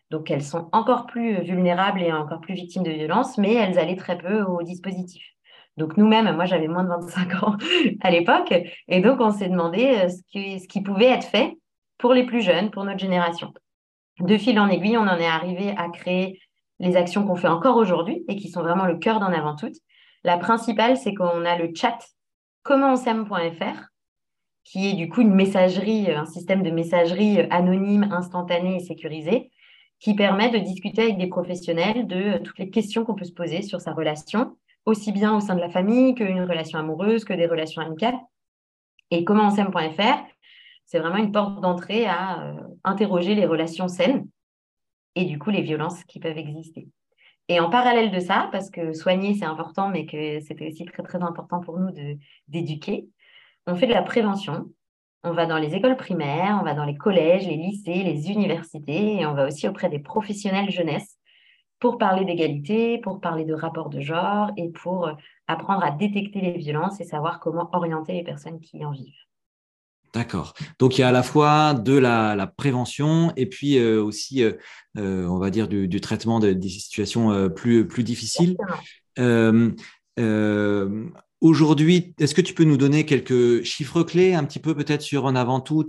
Donc, 0.09 0.31
elles 0.31 0.43
sont 0.43 0.69
encore 0.71 1.05
plus 1.05 1.41
vulnérables 1.41 2.01
et 2.01 2.13
encore 2.13 2.39
plus 2.39 2.53
victimes 2.53 2.83
de 2.83 2.91
violences, 2.91 3.37
mais 3.37 3.53
elles 3.55 3.77
allaient 3.77 3.97
très 3.97 4.17
peu 4.17 4.41
au 4.43 4.63
dispositif. 4.63 5.36
Donc 5.77 5.95
nous-mêmes, 5.95 6.35
moi 6.35 6.45
j'avais 6.45 6.67
moins 6.67 6.83
de 6.83 6.89
25 6.89 7.43
ans 7.43 7.55
à 8.01 8.11
l'époque, 8.11 8.53
et 8.87 9.01
donc 9.01 9.21
on 9.21 9.31
s'est 9.31 9.49
demandé 9.49 9.85
euh, 9.85 10.09
ce 10.09 10.67
qui, 10.67 10.81
pouvait 10.81 11.05
être 11.05 11.27
fait 11.27 11.57
pour 11.97 12.13
les 12.13 12.25
plus 12.25 12.41
jeunes, 12.41 12.71
pour 12.71 12.83
notre 12.83 12.99
génération. 12.99 13.53
De 14.19 14.37
fil 14.37 14.59
en 14.59 14.67
aiguille, 14.67 14.97
on 14.97 15.07
en 15.07 15.17
est 15.17 15.27
arrivé 15.27 15.75
à 15.77 15.89
créer 15.89 16.39
les 16.79 16.95
actions 16.95 17.25
qu'on 17.25 17.35
fait 17.35 17.47
encore 17.47 17.77
aujourd'hui 17.77 18.23
et 18.27 18.35
qui 18.35 18.49
sont 18.49 18.61
vraiment 18.61 18.85
le 18.85 18.97
cœur 18.97 19.19
d'en 19.19 19.31
avant 19.31 19.55
toutes. 19.55 19.77
La 20.23 20.37
principale, 20.37 20.97
c'est 20.97 21.13
qu'on 21.13 21.45
a 21.45 21.57
le 21.57 21.71
chat 21.75 21.97
commentonsaime.fr, 22.63 23.83
qui 24.63 24.89
est 24.89 24.93
du 24.93 25.09
coup 25.09 25.21
une 25.21 25.33
messagerie, 25.33 26.11
un 26.11 26.25
système 26.25 26.63
de 26.63 26.71
messagerie 26.71 27.41
anonyme, 27.51 28.09
instantané 28.11 28.77
et 28.77 28.79
sécurisé, 28.79 29.51
qui 29.99 30.15
permet 30.15 30.49
de 30.49 30.57
discuter 30.57 31.03
avec 31.03 31.17
des 31.17 31.27
professionnels 31.27 32.07
de 32.07 32.39
toutes 32.39 32.59
les 32.59 32.69
questions 32.69 33.05
qu'on 33.05 33.15
peut 33.15 33.25
se 33.25 33.31
poser 33.31 33.61
sur 33.61 33.79
sa 33.79 33.93
relation, 33.93 34.57
aussi 34.87 35.11
bien 35.11 35.35
au 35.35 35.41
sein 35.41 35.53
de 35.53 35.59
la 35.59 35.69
famille 35.69 36.15
qu'une 36.15 36.41
relation 36.43 36.79
amoureuse, 36.79 37.25
que 37.25 37.33
des 37.33 37.45
relations 37.45 37.81
amicales. 37.81 38.17
Et 39.11 39.25
commentsem.fr, 39.25 40.23
c'est 40.85 40.99
vraiment 40.99 41.17
une 41.17 41.33
porte 41.33 41.59
d'entrée 41.59 42.05
à 42.05 42.41
euh, 42.41 42.53
interroger 42.85 43.35
les 43.35 43.45
relations 43.45 43.89
saines 43.89 44.27
et 45.15 45.25
du 45.25 45.39
coup 45.39 45.49
les 45.49 45.61
violences 45.61 46.03
qui 46.05 46.19
peuvent 46.19 46.37
exister. 46.37 46.87
Et 47.49 47.59
en 47.59 47.69
parallèle 47.69 48.11
de 48.11 48.19
ça, 48.19 48.47
parce 48.53 48.69
que 48.69 48.93
soigner 48.93 49.33
c'est 49.33 49.45
important, 49.45 49.89
mais 49.89 50.05
que 50.05 50.39
c'était 50.39 50.67
aussi 50.67 50.85
très 50.85 51.03
très 51.03 51.21
important 51.21 51.59
pour 51.59 51.79
nous 51.79 51.91
d'éduquer, 52.47 53.09
on 53.67 53.75
fait 53.75 53.87
de 53.87 53.93
la 53.93 54.03
prévention. 54.03 54.71
On 55.23 55.33
va 55.33 55.45
dans 55.47 55.57
les 55.57 55.75
écoles 55.75 55.97
primaires, 55.97 56.59
on 56.61 56.63
va 56.63 56.73
dans 56.73 56.85
les 56.85 56.95
collèges, 56.95 57.45
les 57.45 57.57
lycées, 57.57 58.03
les 58.03 58.29
universités, 58.29 59.19
et 59.19 59.25
on 59.25 59.33
va 59.33 59.47
aussi 59.47 59.67
auprès 59.67 59.89
des 59.89 59.99
professionnels 59.99 60.69
jeunesse 60.69 61.16
pour 61.79 61.97
parler 61.97 62.25
d'égalité, 62.25 62.99
pour 62.99 63.21
parler 63.21 63.45
de 63.45 63.53
rapport 63.53 63.89
de 63.89 64.01
genre 64.01 64.51
et 64.57 64.69
pour 64.69 65.07
euh, 65.07 65.13
apprendre 65.47 65.83
à 65.83 65.91
détecter 65.91 66.41
les 66.41 66.57
violences 66.57 66.99
et 66.99 67.03
savoir 67.03 67.39
comment 67.39 67.69
orienter 67.73 68.13
les 68.13 68.23
personnes 68.23 68.59
qui 68.59 68.83
en 68.83 68.91
vivent. 68.91 69.13
D'accord. 70.13 70.53
Donc 70.79 70.97
il 70.97 71.01
y 71.01 71.03
a 71.03 71.09
à 71.09 71.11
la 71.11 71.21
fois 71.21 71.73
de 71.73 71.93
la, 71.93 72.51
prévention 72.57 73.33
et 73.35 73.45
puis 73.45 73.77
euh, 73.77 74.01
aussi, 74.01 74.41
euh, 74.43 74.53
on 74.95 75.37
va 75.37 75.49
dire, 75.49 75.67
du, 75.67 76.01
traitement 76.01 76.39
de, 76.39 76.53
des 76.53 76.69
situations 76.69 77.49
plus, 77.49 77.87
plus 77.87 78.03
difficiles. 78.03 78.57
Aujourd'hui, 81.39 82.15
est-ce 82.19 82.33
que 82.33 82.41
tu 82.41 82.55
peux 82.55 82.63
nous 82.63 82.77
donner 82.77 83.05
quelques 83.05 83.61
chiffres 83.63 84.01
clés, 84.01 84.33
un 84.33 84.43
petit 84.43 84.57
peu 84.57 84.73
peut-être 84.73 85.03
sur 85.03 85.25
en 85.25 85.35
avant 85.35 85.59
tout 85.59 85.85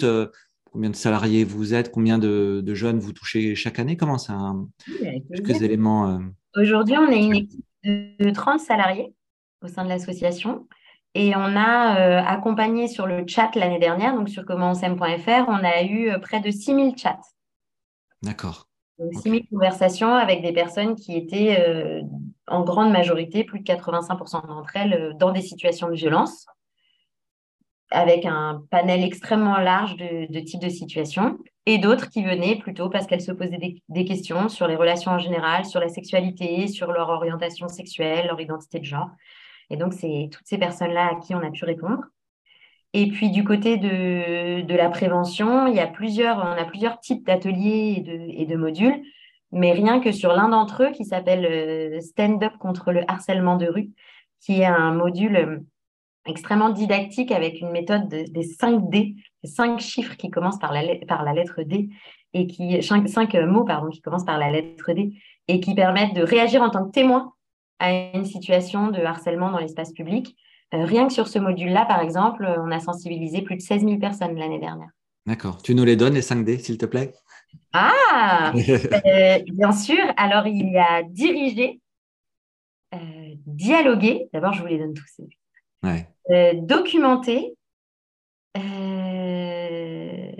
combien 0.72 0.90
de 0.90 0.96
salariés 0.96 1.44
vous 1.44 1.74
êtes, 1.74 1.90
combien 1.90 2.18
de, 2.18 2.62
jeunes 2.74 2.98
vous 2.98 3.12
touchez 3.12 3.54
chaque 3.54 3.78
année? 3.78 3.96
Comment 3.96 4.18
ça 4.18 4.54
Quelques 4.86 5.62
éléments. 5.62 6.08
Euh, 6.08 6.18
Aujourd'hui, 6.56 6.96
on 6.96 7.10
est 7.10 7.24
une 7.24 7.34
équipe 7.34 7.64
de 7.84 8.30
30 8.30 8.60
salariés 8.60 9.14
au 9.62 9.68
sein 9.68 9.84
de 9.84 9.88
l'association. 9.88 10.66
Et 11.14 11.34
on 11.34 11.56
a 11.56 11.98
euh, 11.98 12.22
accompagné 12.24 12.86
sur 12.86 13.06
le 13.06 13.24
chat 13.26 13.50
l'année 13.54 13.78
dernière, 13.78 14.14
donc 14.14 14.28
sur 14.28 14.44
commentsem.fr, 14.44 15.48
on 15.48 15.64
a 15.64 15.82
eu 15.82 16.10
euh, 16.10 16.18
près 16.18 16.40
de 16.40 16.50
6000 16.50 16.96
chats. 16.96 17.18
D'accord. 18.22 18.68
Donc 18.98 19.14
6000 19.14 19.48
conversations 19.48 20.14
avec 20.14 20.42
des 20.42 20.52
personnes 20.52 20.96
qui 20.96 21.16
étaient 21.16 22.02
en 22.48 22.64
grande 22.64 22.90
majorité, 22.90 23.44
plus 23.44 23.60
de 23.60 23.64
85% 23.64 24.46
d'entre 24.48 24.76
elles, 24.76 25.14
dans 25.18 25.30
des 25.30 25.40
situations 25.40 25.88
de 25.88 25.94
violence 25.94 26.46
avec 27.90 28.26
un 28.26 28.62
panel 28.70 29.02
extrêmement 29.02 29.58
large 29.58 29.96
de, 29.96 30.40
types 30.40 30.60
de 30.60 30.68
situations, 30.68 31.38
et 31.66 31.78
d'autres 31.78 32.08
qui 32.08 32.22
venaient 32.22 32.56
plutôt 32.56 32.88
parce 32.88 33.06
qu'elles 33.06 33.22
se 33.22 33.32
posaient 33.32 33.58
des, 33.88 34.04
questions 34.04 34.48
sur 34.48 34.66
les 34.66 34.76
relations 34.76 35.12
en 35.12 35.18
général, 35.18 35.64
sur 35.64 35.80
la 35.80 35.88
sexualité, 35.88 36.68
sur 36.68 36.92
leur 36.92 37.08
orientation 37.08 37.68
sexuelle, 37.68 38.26
leur 38.26 38.40
identité 38.40 38.78
de 38.78 38.84
genre. 38.84 39.10
Et 39.70 39.76
donc, 39.76 39.92
c'est 39.92 40.28
toutes 40.32 40.46
ces 40.46 40.58
personnes-là 40.58 41.10
à 41.12 41.14
qui 41.16 41.34
on 41.34 41.40
a 41.40 41.50
pu 41.50 41.64
répondre. 41.64 42.02
Et 42.94 43.08
puis, 43.08 43.30
du 43.30 43.44
côté 43.44 43.76
de, 43.76 44.62
de 44.62 44.74
la 44.74 44.88
prévention, 44.88 45.66
il 45.66 45.74
y 45.74 45.80
a 45.80 45.86
plusieurs, 45.86 46.38
on 46.38 46.60
a 46.60 46.64
plusieurs 46.64 47.00
types 47.00 47.26
d'ateliers 47.26 47.96
et 47.98 48.00
de, 48.00 48.18
et 48.28 48.46
de 48.46 48.56
modules, 48.56 49.02
mais 49.52 49.72
rien 49.72 50.00
que 50.00 50.12
sur 50.12 50.32
l'un 50.32 50.48
d'entre 50.48 50.84
eux 50.84 50.92
qui 50.92 51.04
s'appelle 51.04 51.46
euh, 51.46 52.00
Stand-up 52.00 52.52
contre 52.58 52.92
le 52.92 53.02
harcèlement 53.10 53.56
de 53.56 53.66
rue, 53.66 53.90
qui 54.40 54.60
est 54.60 54.66
un 54.66 54.92
module 54.92 55.64
extrêmement 56.28 56.70
didactique 56.70 57.32
avec 57.32 57.60
une 57.60 57.70
méthode 57.70 58.08
des 58.08 58.42
5 58.42 58.88
D, 58.90 59.16
cinq 59.44 59.80
chiffres 59.80 60.16
qui 60.16 60.30
commencent 60.30 60.58
par 60.58 60.72
la, 60.72 60.82
par 61.06 61.24
la 61.24 61.32
lettre 61.32 61.62
D 61.62 61.88
et 62.34 62.46
qui 62.46 62.82
cinq, 62.82 63.34
mots 63.34 63.64
pardon 63.64 63.88
qui 63.88 64.00
commencent 64.00 64.24
par 64.24 64.38
la 64.38 64.50
lettre 64.50 64.92
D 64.92 65.14
et 65.48 65.60
qui 65.60 65.74
permettent 65.74 66.14
de 66.14 66.22
réagir 66.22 66.62
en 66.62 66.70
tant 66.70 66.86
que 66.86 66.92
témoin 66.92 67.32
à 67.78 67.92
une 68.14 68.24
situation 68.24 68.88
de 68.88 69.00
harcèlement 69.00 69.50
dans 69.50 69.58
l'espace 69.58 69.92
public. 69.92 70.36
Euh, 70.74 70.84
rien 70.84 71.06
que 71.06 71.12
sur 71.12 71.28
ce 71.28 71.38
module-là, 71.38 71.86
par 71.86 72.00
exemple, 72.00 72.46
on 72.58 72.70
a 72.70 72.80
sensibilisé 72.80 73.42
plus 73.42 73.56
de 73.56 73.62
16 73.62 73.82
000 73.82 73.98
personnes 73.98 74.36
l'année 74.36 74.58
dernière. 74.58 74.90
D'accord. 75.26 75.62
Tu 75.62 75.74
nous 75.74 75.84
les 75.84 75.96
donnes, 75.96 76.14
les 76.14 76.22
5D, 76.22 76.58
s'il 76.58 76.76
te 76.76 76.86
plaît? 76.86 77.12
Ah 77.72 78.52
euh, 79.06 79.38
Bien 79.46 79.72
sûr. 79.72 80.02
Alors, 80.16 80.46
il 80.46 80.70
y 80.70 80.78
a 80.78 81.02
diriger, 81.02 81.80
euh, 82.94 82.98
dialoguer. 83.46 84.28
D'abord, 84.32 84.52
je 84.52 84.60
vous 84.60 84.66
les 84.66 84.78
donne 84.78 84.94
tous. 84.94 85.24
Ouais. 85.82 86.06
Euh, 86.30 86.52
documenter. 86.54 87.54
Euh, 88.56 90.30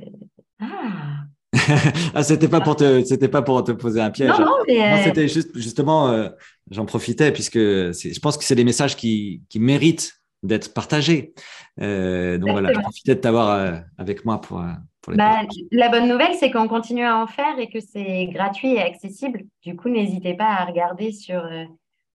ah. 0.60 1.24
ah, 2.14 2.22
c'était 2.22 2.48
pas 2.48 2.60
pour 2.60 2.76
te, 2.76 3.02
c'était 3.04 3.28
pas 3.28 3.42
pour 3.42 3.64
te 3.64 3.72
poser 3.72 4.00
un 4.00 4.10
piège. 4.10 4.30
Non, 4.30 4.44
non, 4.44 4.56
mais 4.66 4.82
euh, 4.82 5.04
c'était 5.04 5.28
juste, 5.28 5.50
justement, 5.54 6.28
j'en 6.70 6.84
profitais 6.84 7.32
puisque 7.32 7.58
je 7.58 8.20
pense 8.20 8.36
que 8.36 8.44
c'est 8.44 8.54
des 8.54 8.64
messages 8.64 8.96
qui, 8.96 9.42
qui 9.48 9.60
méritent 9.60 10.14
d'être 10.42 10.74
partagés. 10.74 11.32
donc 11.78 12.50
voilà, 12.50 12.72
je 12.72 12.80
profitais 12.80 13.14
de 13.14 13.20
t'avoir 13.20 13.82
avec 13.96 14.24
moi 14.24 14.40
pour. 14.40 14.62
pour 15.00 15.12
les 15.12 15.16
bah, 15.16 15.40
la 15.72 15.88
bonne 15.88 16.08
nouvelle, 16.08 16.34
c'est 16.38 16.50
qu'on 16.50 16.68
continue 16.68 17.04
à 17.04 17.16
en 17.18 17.26
faire 17.26 17.58
et 17.58 17.70
que 17.70 17.80
c'est 17.80 18.26
gratuit 18.26 18.74
et 18.74 18.82
accessible. 18.82 19.44
Du 19.62 19.74
coup, 19.74 19.88
n'hésitez 19.88 20.34
pas 20.34 20.48
à 20.48 20.64
regarder 20.66 21.12
sur 21.12 21.48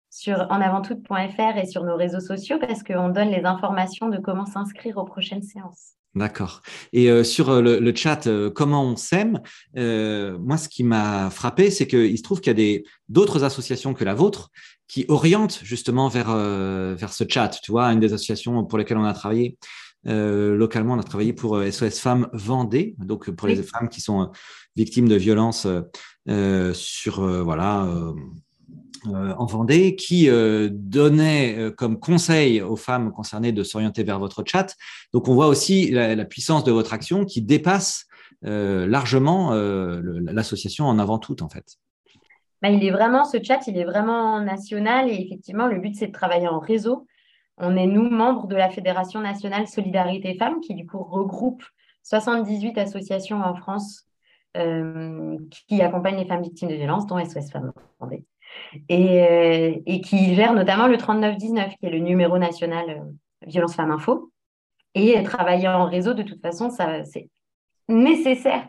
sur 0.09 0.47
enavanttout.fr 0.49 1.57
et 1.57 1.65
sur 1.65 1.83
nos 1.83 1.95
réseaux 1.95 2.19
sociaux 2.19 2.57
parce 2.59 2.83
qu'on 2.83 3.09
donne 3.09 3.29
les 3.29 3.45
informations 3.45 4.09
de 4.09 4.17
comment 4.17 4.45
s'inscrire 4.45 4.97
aux 4.97 5.05
prochaines 5.05 5.43
séances. 5.43 5.93
D'accord. 6.15 6.63
Et 6.91 7.09
euh, 7.09 7.23
sur 7.23 7.49
euh, 7.49 7.79
le, 7.79 7.95
chat, 7.95 8.25
euh, 8.25 8.49
comment 8.49 8.83
on 8.83 8.95
s'aime 8.95 9.39
Moi, 9.75 10.57
ce 10.57 10.67
qui 10.67 10.83
m'a 10.83 11.29
frappé, 11.29 11.69
c'est 11.69 11.87
qu'il 11.87 12.17
se 12.17 12.23
trouve 12.23 12.41
qu'il 12.41 12.59
y 12.59 12.75
a 12.75 12.79
d'autres 13.09 13.43
associations 13.43 13.93
que 13.93 14.03
la 14.03 14.15
vôtre 14.15 14.49
qui 14.87 15.05
orientent 15.07 15.59
justement 15.63 16.07
vers, 16.07 16.35
vers 16.35 17.13
ce 17.13 17.23
chat. 17.27 17.49
Tu 17.61 17.71
vois, 17.71 17.85
une 17.93 17.99
des 17.99 18.13
associations 18.13 18.65
pour 18.65 18.79
lesquelles 18.79 18.97
on 18.97 19.03
a 19.03 19.13
travaillé 19.13 19.57
localement, 20.05 20.95
on 20.95 20.99
a 20.99 21.03
travaillé 21.03 21.33
pour 21.33 21.61
SOS 21.61 21.99
Femmes 21.99 22.27
Vendée, 22.33 22.95
donc 22.97 23.29
pour 23.29 23.47
les 23.47 23.61
femmes 23.61 23.89
qui 23.89 24.01
sont 24.01 24.31
victimes 24.75 25.07
de 25.07 25.15
violences 25.15 25.67
sur, 26.73 27.43
voilà, 27.43 27.87
en 29.07 29.45
Vendée, 29.45 29.95
qui 29.95 30.29
donnait 30.71 31.71
comme 31.77 31.99
conseil 31.99 32.62
aux 32.62 32.75
femmes 32.75 33.12
concernées 33.12 33.51
de 33.51 33.63
s'orienter 33.63 34.03
vers 34.03 34.19
votre 34.19 34.43
chat. 34.45 34.75
Donc, 35.13 35.27
on 35.27 35.33
voit 35.33 35.47
aussi 35.47 35.91
la, 35.91 36.25
puissance 36.25 36.63
de 36.63 36.71
votre 36.71 36.93
action 36.93 37.25
qui 37.25 37.41
dépasse 37.41 38.09
euh, 38.45 38.88
largement 38.88 39.51
euh, 39.51 40.01
l'association 40.31 40.85
en 40.85 40.97
avant 40.97 41.19
toute, 41.19 41.41
en 41.41 41.49
fait. 41.49 41.77
Bah, 42.62 42.69
il 42.69 42.83
est 42.85 42.91
vraiment, 42.91 43.25
ce 43.25 43.38
chat, 43.41 43.67
il 43.67 43.77
est 43.77 43.83
vraiment 43.83 44.39
national 44.39 45.09
et 45.09 45.15
effectivement, 45.15 45.67
le 45.67 45.79
but, 45.79 45.95
c'est 45.95 46.07
de 46.07 46.12
travailler 46.12 46.47
en 46.47 46.59
réseau. 46.59 47.05
On 47.57 47.75
est, 47.75 47.85
nous, 47.85 48.09
membres 48.09 48.47
de 48.47 48.55
la 48.55 48.69
Fédération 48.69 49.19
nationale 49.19 49.67
Solidarité 49.67 50.35
Femmes, 50.38 50.62
qui 50.62 50.73
du 50.73 50.85
coup 50.85 51.03
regroupe 51.03 51.63
78 52.03 52.77
associations 52.77 53.41
en 53.41 53.55
France 53.55 54.05
euh, 54.55 55.38
qui 55.67 55.81
accompagnent 55.81 56.17
les 56.17 56.25
femmes 56.25 56.41
victimes 56.41 56.69
de 56.69 56.75
violences, 56.75 57.07
dont 57.07 57.23
SOS 57.23 57.51
Femmes 57.51 57.73
et, 58.88 59.81
et, 59.85 60.01
qui 60.01 60.35
gère 60.35 60.53
notamment 60.53 60.88
le 60.88 60.97
3919, 60.97 61.75
qui 61.79 61.85
est 61.85 61.89
le 61.89 61.99
numéro 61.99 62.38
national 62.38 63.05
Violence 63.45 63.75
Femmes 63.75 63.91
Info. 63.91 64.31
Et 64.95 65.21
travailler 65.23 65.67
en 65.67 65.85
réseau, 65.85 66.13
de 66.13 66.23
toute 66.23 66.41
façon, 66.41 66.69
c'est 66.69 67.29
nécessaire 67.88 68.67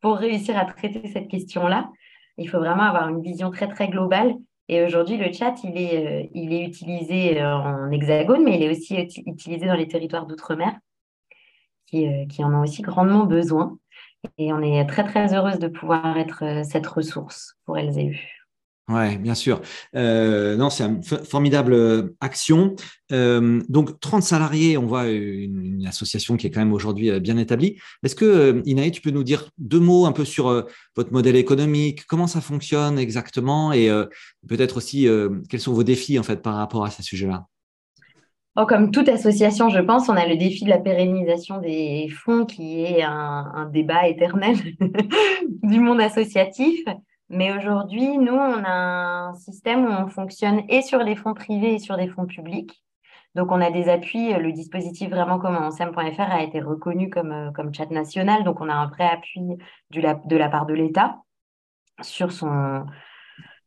pour 0.00 0.16
réussir 0.16 0.58
à 0.58 0.64
traiter 0.66 1.08
cette 1.08 1.28
question-là. 1.28 1.90
Il 2.36 2.48
faut 2.48 2.58
vraiment 2.58 2.82
avoir 2.82 3.08
une 3.08 3.22
vision 3.22 3.50
très, 3.50 3.68
très 3.68 3.88
globale. 3.88 4.34
Et 4.68 4.82
aujourd'hui, 4.84 5.16
le 5.16 5.32
chat, 5.32 5.54
il 5.64 5.76
est, 5.76 6.24
euh, 6.24 6.28
il 6.34 6.52
est 6.52 6.64
utilisé 6.64 7.40
euh, 7.40 7.54
en 7.54 7.90
hexagone, 7.90 8.44
mais 8.44 8.56
il 8.56 8.62
est 8.62 8.70
aussi 8.70 8.96
utilisé 9.26 9.66
dans 9.66 9.74
les 9.74 9.88
territoires 9.88 10.26
d'outre-mer, 10.26 10.72
qui, 11.86 12.06
euh, 12.06 12.26
qui, 12.26 12.44
en 12.44 12.54
ont 12.54 12.62
aussi 12.62 12.82
grandement 12.82 13.24
besoin. 13.24 13.78
Et 14.38 14.52
on 14.52 14.62
est 14.62 14.86
très, 14.86 15.04
très 15.04 15.34
heureuse 15.34 15.58
de 15.58 15.68
pouvoir 15.68 16.16
être 16.16 16.62
cette 16.64 16.86
ressource 16.86 17.56
pour 17.64 17.76
elles 17.76 17.98
et 17.98 18.10
eux. 18.10 18.41
Oui, 18.88 19.16
bien 19.18 19.36
sûr. 19.36 19.60
Euh, 19.94 20.56
non, 20.56 20.68
c'est 20.68 20.84
une 20.84 21.02
formidable 21.04 21.72
euh, 21.72 22.14
action. 22.20 22.74
Euh, 23.12 23.62
donc, 23.68 24.00
30 24.00 24.22
salariés, 24.24 24.76
on 24.76 24.86
voit 24.86 25.06
une, 25.06 25.86
association 25.86 26.36
qui 26.36 26.46
est 26.46 26.50
quand 26.50 26.60
même 26.60 26.72
aujourd'hui 26.72 27.20
bien 27.20 27.36
établie. 27.36 27.76
Est-ce 28.02 28.16
que, 28.16 28.60
Inaï, 28.64 28.90
tu 28.90 29.00
peux 29.00 29.10
nous 29.10 29.22
dire 29.22 29.50
deux 29.58 29.78
mots 29.78 30.06
un 30.06 30.12
peu 30.12 30.24
sur 30.24 30.66
votre 30.96 31.12
modèle 31.12 31.36
économique, 31.36 32.06
comment 32.06 32.26
ça 32.26 32.40
fonctionne 32.40 32.98
exactement? 32.98 33.72
Et 33.72 33.90
peut-être 34.48 34.76
aussi 34.76 35.08
quels 35.48 35.60
sont 35.60 35.72
vos 35.72 35.82
défis 35.82 36.18
en 36.18 36.22
fait 36.22 36.40
par 36.40 36.54
rapport 36.54 36.84
à 36.84 36.90
ces 36.90 37.02
sujets-là? 37.02 37.46
Oh, 38.56 38.64
comme 38.64 38.90
toute 38.90 39.08
association, 39.08 39.68
je 39.70 39.80
pense, 39.80 40.08
on 40.08 40.16
a 40.16 40.26
le 40.26 40.36
défi 40.36 40.64
de 40.64 40.70
la 40.70 40.78
pérennisation 40.78 41.58
des 41.60 42.08
fonds 42.10 42.46
qui 42.46 42.82
est 42.84 43.02
un 43.02 43.68
débat 43.72 44.08
éternel 44.08 44.56
du 45.62 45.80
monde 45.80 46.00
associatif. 46.00 46.80
Mais 47.32 47.50
aujourd'hui, 47.56 48.18
nous, 48.18 48.34
on 48.34 48.62
a 48.62 49.28
un 49.30 49.34
système 49.34 49.86
où 49.86 49.88
on 49.88 50.06
fonctionne 50.06 50.62
et 50.68 50.82
sur 50.82 50.98
les 50.98 51.16
fonds 51.16 51.32
privés 51.32 51.74
et 51.74 51.78
sur 51.78 51.96
des 51.96 52.06
fonds 52.06 52.26
publics. 52.26 52.84
Donc, 53.34 53.50
on 53.50 53.62
a 53.62 53.70
des 53.70 53.88
appuis. 53.88 54.34
Le 54.34 54.52
dispositif 54.52 55.08
vraiment 55.08 55.38
comme 55.38 55.56
ensem.fr 55.56 56.30
a 56.30 56.42
été 56.42 56.60
reconnu 56.60 57.08
comme, 57.08 57.32
euh, 57.32 57.50
comme 57.50 57.72
chat 57.72 57.90
national. 57.90 58.44
Donc, 58.44 58.60
on 58.60 58.68
a 58.68 58.74
un 58.74 58.86
vrai 58.86 59.08
appui 59.08 59.40
de 59.90 60.36
la 60.36 60.48
part 60.50 60.66
de 60.66 60.74
l'État 60.74 61.22
sur 62.02 62.32
son, 62.32 62.84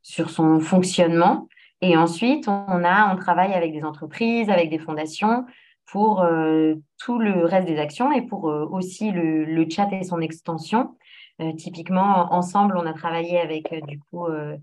sur 0.04 0.30
son 0.30 0.60
fonctionnement. 0.60 1.48
Et 1.82 1.98
ensuite, 1.98 2.48
on, 2.48 2.84
a, 2.84 3.12
on 3.12 3.18
travaille 3.18 3.54
avec 3.54 3.74
des 3.74 3.84
entreprises, 3.84 4.50
avec 4.52 4.70
des 4.70 4.80
fondations 4.80 5.44
pour 5.88 6.22
euh, 6.22 6.76
tout 7.00 7.18
le 7.18 7.46
reste 7.46 7.68
des 7.68 7.80
actions 7.80 8.12
et 8.12 8.22
pour 8.22 8.50
euh, 8.50 8.66
aussi 8.66 9.12
le, 9.12 9.44
le, 9.46 9.68
chat 9.68 9.88
et 9.92 10.04
son 10.04 10.20
extension. 10.20 10.96
Euh, 11.42 11.54
typiquement, 11.54 12.34
ensemble, 12.34 12.78
on 12.78 12.86
a 12.86 12.94
travaillé 12.94 13.40
avec 13.40 13.74
euh, 13.74 13.82
du 13.82 14.00
coup 14.00 14.26
euh, 14.28 14.58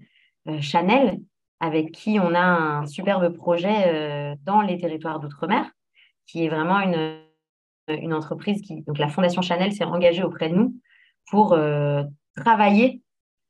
Chanel, 0.61 1.21
avec 1.61 1.93
qui 1.93 2.19
on 2.19 2.35
a 2.35 2.41
un 2.41 2.87
superbe 2.87 3.29
projet 3.35 4.37
dans 4.43 4.63
les 4.63 4.79
territoires 4.79 5.21
d'outre-mer, 5.21 5.71
qui 6.27 6.45
est 6.45 6.49
vraiment 6.49 6.81
une, 6.81 7.21
une 7.87 8.13
entreprise 8.13 8.61
qui, 8.63 8.83
donc 8.83 8.99
la 8.99 9.07
Fondation 9.07 9.43
Chanel 9.43 9.73
s'est 9.73 9.85
engagée 9.85 10.25
auprès 10.25 10.49
de 10.49 10.57
nous 10.57 10.75
pour 11.31 11.57
travailler 12.35 13.01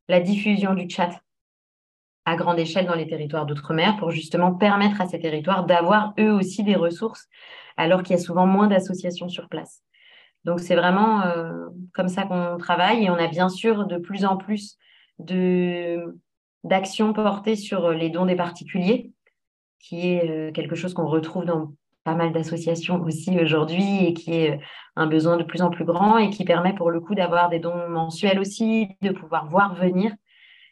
la 0.08 0.20
diffusion 0.20 0.74
du 0.74 0.90
chat 0.90 1.22
à 2.26 2.36
grande 2.36 2.58
échelle 2.58 2.84
dans 2.84 2.94
les 2.94 3.06
territoires 3.06 3.46
d'outre-mer 3.46 3.96
pour 3.96 4.10
justement 4.10 4.52
permettre 4.52 5.00
à 5.00 5.08
ces 5.08 5.18
territoires 5.18 5.64
d'avoir 5.64 6.12
eux 6.20 6.32
aussi 6.32 6.64
des 6.64 6.76
ressources 6.76 7.28
alors 7.78 8.02
qu'il 8.02 8.14
y 8.14 8.18
a 8.18 8.22
souvent 8.22 8.46
moins 8.46 8.68
d'associations 8.68 9.30
sur 9.30 9.48
place. 9.48 9.82
Donc, 10.44 10.60
c'est 10.60 10.74
vraiment 10.74 11.22
euh, 11.22 11.66
comme 11.94 12.08
ça 12.08 12.24
qu'on 12.24 12.56
travaille. 12.58 13.04
Et 13.04 13.10
on 13.10 13.14
a 13.14 13.28
bien 13.28 13.48
sûr 13.48 13.86
de 13.86 13.98
plus 13.98 14.24
en 14.24 14.36
plus 14.36 14.78
d'actions 16.64 17.12
portées 17.12 17.56
sur 17.56 17.90
les 17.90 18.10
dons 18.10 18.26
des 18.26 18.34
particuliers, 18.34 19.12
qui 19.78 20.08
est 20.08 20.28
euh, 20.28 20.52
quelque 20.52 20.74
chose 20.74 20.94
qu'on 20.94 21.06
retrouve 21.06 21.44
dans 21.44 21.72
pas 22.04 22.14
mal 22.16 22.32
d'associations 22.32 23.00
aussi 23.02 23.38
aujourd'hui 23.40 24.06
et 24.06 24.14
qui 24.14 24.34
est 24.34 24.52
euh, 24.52 24.60
un 24.96 25.06
besoin 25.06 25.36
de 25.36 25.44
plus 25.44 25.62
en 25.62 25.70
plus 25.70 25.84
grand 25.84 26.18
et 26.18 26.30
qui 26.30 26.44
permet 26.44 26.74
pour 26.74 26.90
le 26.90 27.00
coup 27.00 27.14
d'avoir 27.14 27.48
des 27.48 27.60
dons 27.60 27.88
mensuels 27.88 28.40
aussi, 28.40 28.88
de 29.02 29.10
pouvoir 29.10 29.48
voir 29.48 29.76
venir, 29.76 30.12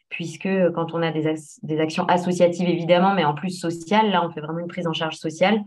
puisque 0.09 0.49
quand 0.75 0.93
on 0.93 1.01
a 1.01 1.11
des 1.11 1.79
actions 1.79 2.05
associatives 2.05 2.67
évidemment, 2.67 3.13
mais 3.13 3.23
en 3.23 3.33
plus 3.33 3.57
sociales, 3.57 4.11
là 4.11 4.25
on 4.25 4.29
fait 4.31 4.41
vraiment 4.41 4.59
une 4.59 4.67
prise 4.67 4.87
en 4.87 4.93
charge 4.93 5.15
sociale, 5.15 5.63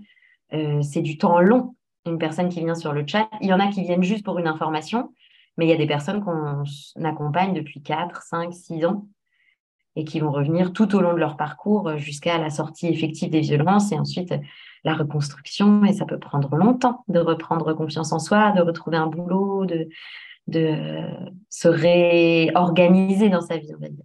c'est 0.83 1.01
du 1.01 1.19
temps 1.19 1.40
long 1.40 1.75
une 2.07 2.19
personne 2.19 2.49
qui 2.49 2.61
vient 2.61 2.75
sur 2.75 2.93
le 2.93 3.05
chat. 3.07 3.29
Il 3.40 3.49
y 3.49 3.53
en 3.53 3.61
a 3.61 3.69
qui 3.69 3.83
viennent 3.83 4.03
juste 4.03 4.25
pour 4.25 4.38
une 4.38 4.47
information, 4.47 5.12
mais 5.57 5.67
il 5.67 5.69
y 5.69 5.73
a 5.73 5.77
des 5.77 5.87
personnes 5.87 6.23
qu'on 6.23 6.64
accompagne 7.03 7.55
depuis 7.55 7.83
4, 7.83 8.23
5, 8.23 8.53
6 8.53 8.85
ans 8.87 9.07
et 9.97 10.05
qui 10.05 10.21
vont 10.21 10.33
revenir 10.33 10.73
tout 10.73 10.95
au 10.97 11.01
long 11.01 11.12
de 11.12 11.19
leur 11.19 11.37
parcours 11.37 11.97
jusqu'à 11.97 12.38
la 12.38 12.51
sortie 12.51 12.88
effective 12.88 13.31
des 13.31 13.40
violences 13.40 13.93
et 13.93 13.99
ensuite 13.99 14.35
la 14.83 14.95
reconstruction. 14.95 15.85
Et 15.85 15.93
ça 15.93 16.05
peut 16.05 16.19
prendre 16.19 16.57
longtemps 16.57 17.05
de 17.09 17.21
reprendre 17.21 17.73
confiance 17.75 18.12
en 18.12 18.19
soi, 18.19 18.53
de 18.53 18.61
retrouver 18.61 18.97
un 18.97 19.07
boulot, 19.07 19.64
de, 19.67 19.88
se 21.49 21.69
réorganiser 21.69 23.29
dans 23.29 23.40
sa 23.40 23.57
vie, 23.57 23.73
on 23.75 23.81
va 23.81 23.88
dire. 23.88 24.05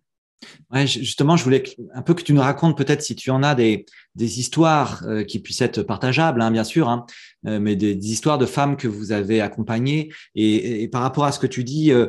Justement, 0.86 1.36
je 1.36 1.44
voulais 1.44 1.64
un 1.94 2.02
peu 2.02 2.14
que 2.14 2.22
tu 2.22 2.34
nous 2.34 2.42
racontes 2.42 2.78
peut-être 2.78 3.02
si 3.02 3.16
tu 3.16 3.32
en 3.32 3.42
as 3.42 3.56
des, 3.56 3.86
des 4.16 4.40
histoires 4.40 5.04
euh, 5.08 5.24
qui 5.24 5.40
puissent 5.40 5.62
être 5.62 5.82
partageables, 5.82 6.42
hein, 6.42 6.52
bien 6.52 6.64
sûr, 6.64 6.90
hein, 6.90 7.06
euh, 7.48 7.60
mais 7.60 7.76
des, 7.76 7.96
histoires 8.12 8.38
de 8.38 8.46
femmes 8.46 8.78
que 8.78 8.88
vous 8.88 9.12
avez 9.12 9.42
accompagnées. 9.42 10.12
Et, 10.36 10.88
par 10.90 11.02
rapport 11.02 11.24
à 11.26 11.32
ce 11.32 11.40
que 11.40 11.48
tu 11.48 11.64
dis, 11.64 11.92
euh, 11.92 12.08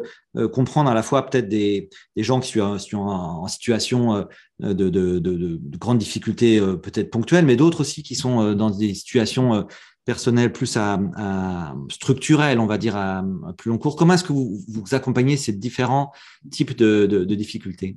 comprendre 0.52 0.90
à 0.90 0.94
la 0.94 1.02
fois 1.02 1.24
peut-être 1.26 1.48
des, 1.48 1.88
des, 2.16 2.22
gens 2.22 2.40
qui 2.40 2.52
sont, 2.52 2.98
en, 2.98 3.46
situation 3.48 4.26
de, 4.60 4.72
de, 4.72 4.90
de, 4.90 5.18
de, 5.18 5.78
grandes 5.78 5.98
difficultés 5.98 6.60
peut-être 6.60 7.10
ponctuelles, 7.10 7.46
mais 7.46 7.56
d'autres 7.56 7.80
aussi 7.80 8.02
qui 8.02 8.14
sont 8.14 8.54
dans 8.54 8.70
des 8.70 8.94
situations 8.94 9.66
personnelles 10.04 10.52
plus 10.52 10.76
à, 10.76 11.74
structurelles, 11.90 12.60
on 12.60 12.66
va 12.66 12.78
dire, 12.78 12.96
à, 12.96 13.18
à 13.18 13.52
plus 13.56 13.70
long 13.70 13.78
cours. 13.78 13.96
Comment 13.96 14.14
est-ce 14.14 14.24
que 14.24 14.32
vous, 14.32 14.60
vous 14.68 14.94
accompagnez 14.94 15.36
ces 15.36 15.52
différents 15.52 16.12
types 16.50 16.76
de 16.76 17.34
difficultés? 17.34 17.96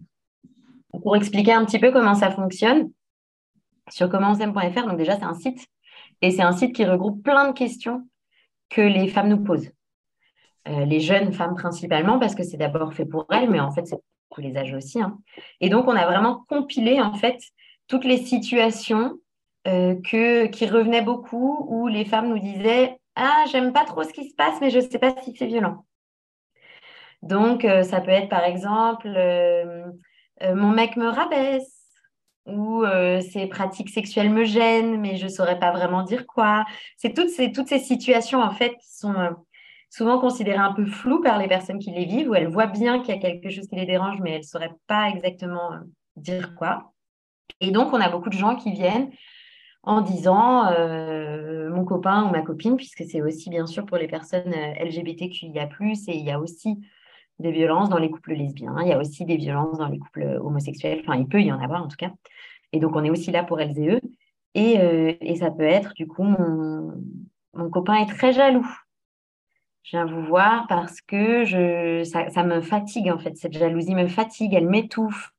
Pour 1.02 1.16
expliquer 1.16 1.54
un 1.54 1.66
petit 1.66 1.80
peu 1.80 1.92
comment 1.92 2.16
ça 2.16 2.32
fonctionne, 2.32 2.92
sur 3.90 4.10
commentsem.fr, 4.10 4.88
donc 4.88 4.98
déjà 4.98 5.18
c'est 5.18 5.26
un 5.26 5.34
site, 5.34 5.68
et 6.22 6.32
c'est 6.32 6.42
un 6.42 6.54
site 6.54 6.76
qui 6.76 6.86
regroupe 6.86 7.24
plein 7.24 7.50
de 7.50 7.54
questions 7.54 8.08
que 8.70 8.82
les 8.82 9.08
femmes 9.08 9.30
nous 9.30 9.44
posent. 9.44 9.72
Euh, 10.68 10.86
les 10.86 11.00
jeunes 11.00 11.34
femmes 11.34 11.56
principalement, 11.56 12.20
parce 12.20 12.36
que 12.36 12.44
c'est 12.44 12.58
d'abord 12.58 12.94
fait 12.94 13.06
pour 13.06 13.26
elles, 13.32 13.50
mais 13.50 13.60
en 13.60 13.72
fait 13.72 13.86
c'est 13.86 14.00
pour 14.30 14.42
les 14.42 14.56
âges 14.56 14.74
aussi. 14.74 15.02
Hein. 15.02 15.18
Et 15.60 15.70
donc 15.70 15.88
on 15.88 15.96
a 15.96 16.06
vraiment 16.06 16.46
compilé 16.48 17.02
en 17.02 17.14
fait 17.14 17.40
toutes 17.88 18.06
les 18.06 18.18
situations 18.18 19.14
euh, 19.68 19.96
que, 20.02 20.46
qui 20.48 20.68
revenaient 20.68 21.02
beaucoup, 21.02 21.66
où 21.70 21.88
les 21.88 22.06
femmes 22.06 22.30
nous 22.30 22.40
disaient 22.40 22.98
Ah, 23.16 23.46
j'aime 23.52 23.74
pas 23.74 23.86
trop 23.86 24.04
ce 24.04 24.14
qui 24.14 24.30
se 24.30 24.36
passe, 24.36 24.60
mais 24.62 24.70
je 24.70 24.80
ne 24.80 24.90
sais 24.90 25.00
pas 25.00 25.16
si 25.22 25.36
c'est 25.36 25.48
violent. 25.48 25.86
Donc, 27.22 27.64
euh, 27.64 27.84
ça 27.84 28.02
peut 28.02 28.12
être 28.12 28.30
par 28.30 28.44
exemple 28.44 29.08
mon 30.44 30.70
mec 30.70 30.98
me 30.98 31.08
rabaisse 31.08 31.84
ou 32.46 32.84
euh, 32.84 33.22
ces 33.22 33.48
pratiques 33.48 33.90
sexuelles 33.90 34.30
me 34.30 34.44
gênent, 34.44 35.00
mais 35.00 35.16
je 35.16 35.26
ne 35.26 35.30
saurais 35.30 35.60
pas 35.60 35.72
vraiment 35.72 36.04
dire 36.04 36.28
quoi. 36.28 36.66
C'est 36.98 37.14
toutes 37.14 37.30
ces, 37.30 37.52
toutes 37.52 37.68
ces 37.68 37.80
situations, 37.80 38.42
en 38.42 38.52
fait, 38.52 38.72
qui 38.72 38.94
sont 38.94 39.14
euh, 39.14 39.32
souvent 39.90 40.20
considérées 40.20 40.58
un 40.58 40.74
peu 40.74 40.86
floues 40.86 41.22
par 41.22 41.38
les 41.38 41.48
personnes 41.48 41.80
qui 41.80 41.92
les 41.92 42.06
vivent, 42.06 42.30
où 42.30 42.36
elles 42.36 42.48
voient 42.48 42.68
bien 42.68 43.00
qu'il 43.00 43.16
y 43.16 43.18
a 43.18 43.22
quelque 43.22 43.50
chose 43.50 43.68
qui 43.68 43.76
les 43.76 43.86
dérange, 43.86 44.20
mais 44.22 44.32
elles 44.32 44.38
ne 44.40 44.46
sauraient 44.46 44.76
pas 44.88 45.10
exactement 45.10 45.72
dire 46.16 46.54
quoi. 46.56 46.94
Et 47.62 47.72
donc, 47.72 47.94
on 47.94 48.02
a 48.02 48.10
beaucoup 48.10 48.30
de 48.30 48.38
gens 48.38 48.56
qui 48.56 48.72
viennent 48.72 49.10
en 49.84 50.02
disant 50.02 50.72
mon 51.70 51.84
copain 51.84 52.24
ou 52.24 52.30
ma 52.30 52.42
copine, 52.42 52.78
puisque 52.78 53.04
c'est 53.04 53.22
aussi 53.22 53.50
bien 53.50 53.68
sûr 53.68 53.86
pour 53.86 53.98
les 53.98 54.08
personnes 54.08 54.54
LGBTQIA, 54.80 55.70
et 56.08 56.18
il 56.18 56.26
y 56.26 56.32
a 56.32 56.40
aussi 56.40 56.80
des 57.40 57.52
violences 57.52 57.90
dans 57.90 57.98
les 57.98 58.10
couples 58.10 58.34
lesbiens, 58.34 58.76
il 58.82 58.88
y 58.88 58.94
a 58.94 59.00
aussi 59.00 59.26
des 59.26 59.38
violences 59.38 59.78
dans 59.78 59.88
les 59.88 60.00
couples 60.00 60.40
homosexuels, 60.42 61.02
enfin 61.02 61.18
il 61.18 61.28
peut 61.28 61.42
y 61.42 61.52
en 61.52 61.60
avoir 61.60 61.84
en 61.84 61.88
tout 61.88 61.98
cas. 61.98 62.12
Et 62.74 62.80
donc, 62.80 62.96
on 62.96 63.04
est 63.04 63.12
aussi 63.12 63.32
là 63.32 63.44
pour 63.44 63.62
elles 63.62 63.80
et 63.80 63.90
eux. 63.90 64.02
Et, 64.56 65.18
et 65.22 65.36
ça 65.36 65.52
peut 65.52 65.64
être, 65.64 65.94
du 65.94 66.08
coup, 66.08 66.24
mon, 66.24 67.70
copain 67.72 67.96
est 67.96 68.08
très 68.10 68.34
jaloux. 68.34 68.68
Je 69.84 69.92
viens 69.92 70.06
vous 70.06 70.26
voir 70.26 70.66
parce 70.68 71.00
que 71.02 72.04
ça, 72.04 72.44
me 72.44 72.62
fatigue, 72.62 73.10
en 73.12 73.20
fait. 73.20 73.38
Cette 73.38 73.54
jalousie 73.54 73.96
me 73.96 74.08
fatigue, 74.08 74.54
elle 74.54 74.68
m'étouffe. 74.68 75.32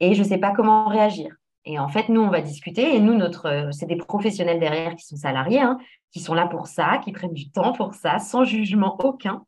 Et 0.00 0.14
je 0.14 0.22
ne 0.22 0.28
sais 0.28 0.38
pas 0.38 0.52
comment 0.52 0.88
réagir. 0.88 1.34
Et 1.64 1.78
en 1.78 1.88
fait, 1.88 2.08
nous, 2.08 2.20
on 2.20 2.28
va 2.28 2.42
discuter. 2.42 2.94
Et 2.94 3.00
nous, 3.00 3.14
notre, 3.14 3.70
c'est 3.72 3.86
des 3.86 3.96
professionnels 3.96 4.60
derrière 4.60 4.94
qui 4.96 5.06
sont 5.06 5.16
salariés, 5.16 5.60
hein, 5.60 5.78
qui 6.12 6.20
sont 6.20 6.34
là 6.34 6.46
pour 6.46 6.66
ça, 6.66 6.98
qui 6.98 7.12
prennent 7.12 7.32
du 7.32 7.50
temps 7.50 7.72
pour 7.72 7.94
ça, 7.94 8.18
sans 8.18 8.44
jugement 8.44 8.98
aucun. 9.02 9.44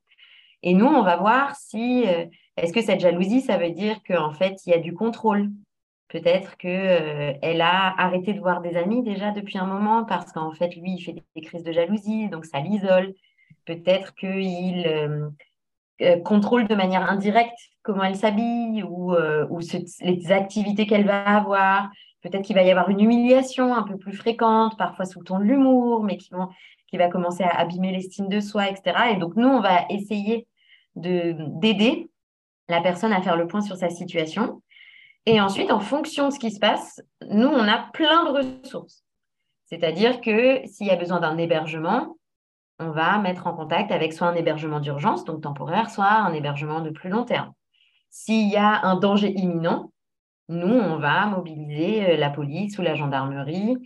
Et 0.63 0.75
nous, 0.75 0.87
on 0.87 1.03
va 1.03 1.17
voir 1.17 1.55
si, 1.57 2.05
euh, 2.07 2.27
est-ce 2.57 2.73
que 2.73 2.83
cette 2.83 3.01
jalousie, 3.01 3.41
ça 3.41 3.59
veut 3.59 3.71
dire 3.71 4.01
qu'en 4.07 4.33
fait, 4.33 4.57
il 4.67 4.71
y 4.71 4.75
a 4.75 4.79
du 4.79 4.95
contrôle? 4.95 5.51
Peut-être 6.09 6.57
qu'elle 6.57 7.61
euh, 7.61 7.65
a 7.65 8.03
arrêté 8.03 8.33
de 8.33 8.41
voir 8.41 8.61
des 8.61 8.77
amis 8.77 9.03
déjà 9.03 9.31
depuis 9.31 9.59
un 9.59 9.67
moment 9.67 10.05
parce 10.05 10.33
qu'en 10.33 10.53
fait, 10.53 10.75
lui, 10.75 10.93
il 10.93 11.03
fait 11.03 11.15
des 11.37 11.43
crises 11.43 11.65
de 11.65 11.73
jalousie, 11.73 12.29
donc 12.29 12.47
ça 12.47 12.61
l'isole. 12.61 13.15
Peut-être 13.67 14.15
qu'il 14.15 14.87
euh, 14.87 16.21
contrôle 16.25 16.67
de 16.67 16.75
manière 16.75 17.09
indirecte 17.09 17.59
comment 17.83 18.05
elle 18.05 18.17
s'habille 18.17 18.83
ou, 18.83 19.15
ou 19.15 19.61
les 20.01 20.33
activités 20.33 20.87
qu'elle 20.87 21.07
va 21.07 21.23
avoir. 21.23 21.91
Peut-être 22.23 22.43
qu'il 22.43 22.57
va 22.57 22.63
y 22.63 22.71
avoir 22.71 22.89
une 22.89 23.01
humiliation 23.01 23.75
un 23.75 23.83
peu 23.83 23.97
plus 23.97 24.13
fréquente, 24.13 24.77
parfois 24.77 25.05
sous 25.05 25.21
le 25.21 25.25
ton 25.25 25.39
de 25.39 25.45
l'humour, 25.45 26.03
mais 26.03 26.17
qui, 26.17 26.31
vont, 26.31 26.49
qui 26.89 26.97
va 26.97 27.09
commencer 27.09 27.45
à 27.45 27.59
abîmer 27.59 27.93
l'estime 27.93 28.29
de 28.29 28.41
soi, 28.41 28.69
etc. 28.69 29.13
Et 29.13 29.17
donc, 29.17 29.37
nous, 29.37 29.49
on 29.49 29.61
va 29.61 29.87
essayer 29.91 30.47
d'aider 30.97 32.11
la 32.69 32.81
personne 32.81 33.13
à 33.13 33.23
faire 33.23 33.37
le 33.37 33.47
point 33.47 33.61
sur 33.61 33.77
sa 33.77 33.91
situation. 33.91 34.63
Et 35.27 35.41
ensuite, 35.41 35.71
en 35.71 35.81
fonction 35.81 36.29
de 36.29 36.33
ce 36.33 36.39
qui 36.39 36.51
se 36.51 36.59
passe, 36.59 37.01
nous, 37.29 37.49
on 37.49 37.69
a 37.69 37.79
plein 37.93 38.25
de 38.25 38.31
ressources. 38.31 39.05
C'est-à-dire 39.67 40.21
que 40.21 40.67
s'il 40.67 40.87
y 40.87 40.91
a 40.91 40.97
besoin 40.97 41.21
d'un 41.21 41.37
hébergement, 41.37 42.17
on 42.79 42.91
va 42.91 43.19
mettre 43.19 43.47
en 43.47 43.55
contact 43.55 43.91
avec 43.91 44.13
soit 44.13 44.29
un 44.29 44.35
hébergement 44.35 44.81
d'urgence, 44.81 45.25
donc 45.25 45.43
temporaire, 45.43 45.91
soit 45.91 46.11
un 46.11 46.33
hébergement 46.33 46.81
de 46.81 46.91
plus 46.91 47.11
long 47.11 47.25
terme. 47.25 47.53
S'il 48.11 48.49
y 48.49 48.57
a 48.57 48.83
un 48.87 48.97
danger 48.97 49.31
imminent, 49.37 49.93
nous, 50.49 50.75
on 50.75 50.97
va 50.97 51.27
mobiliser 51.27 52.11
euh, 52.13 52.17
la 52.17 52.31
police 52.31 52.79
ou 52.79 52.83
la 52.83 52.95
gendarmerie 52.95 53.77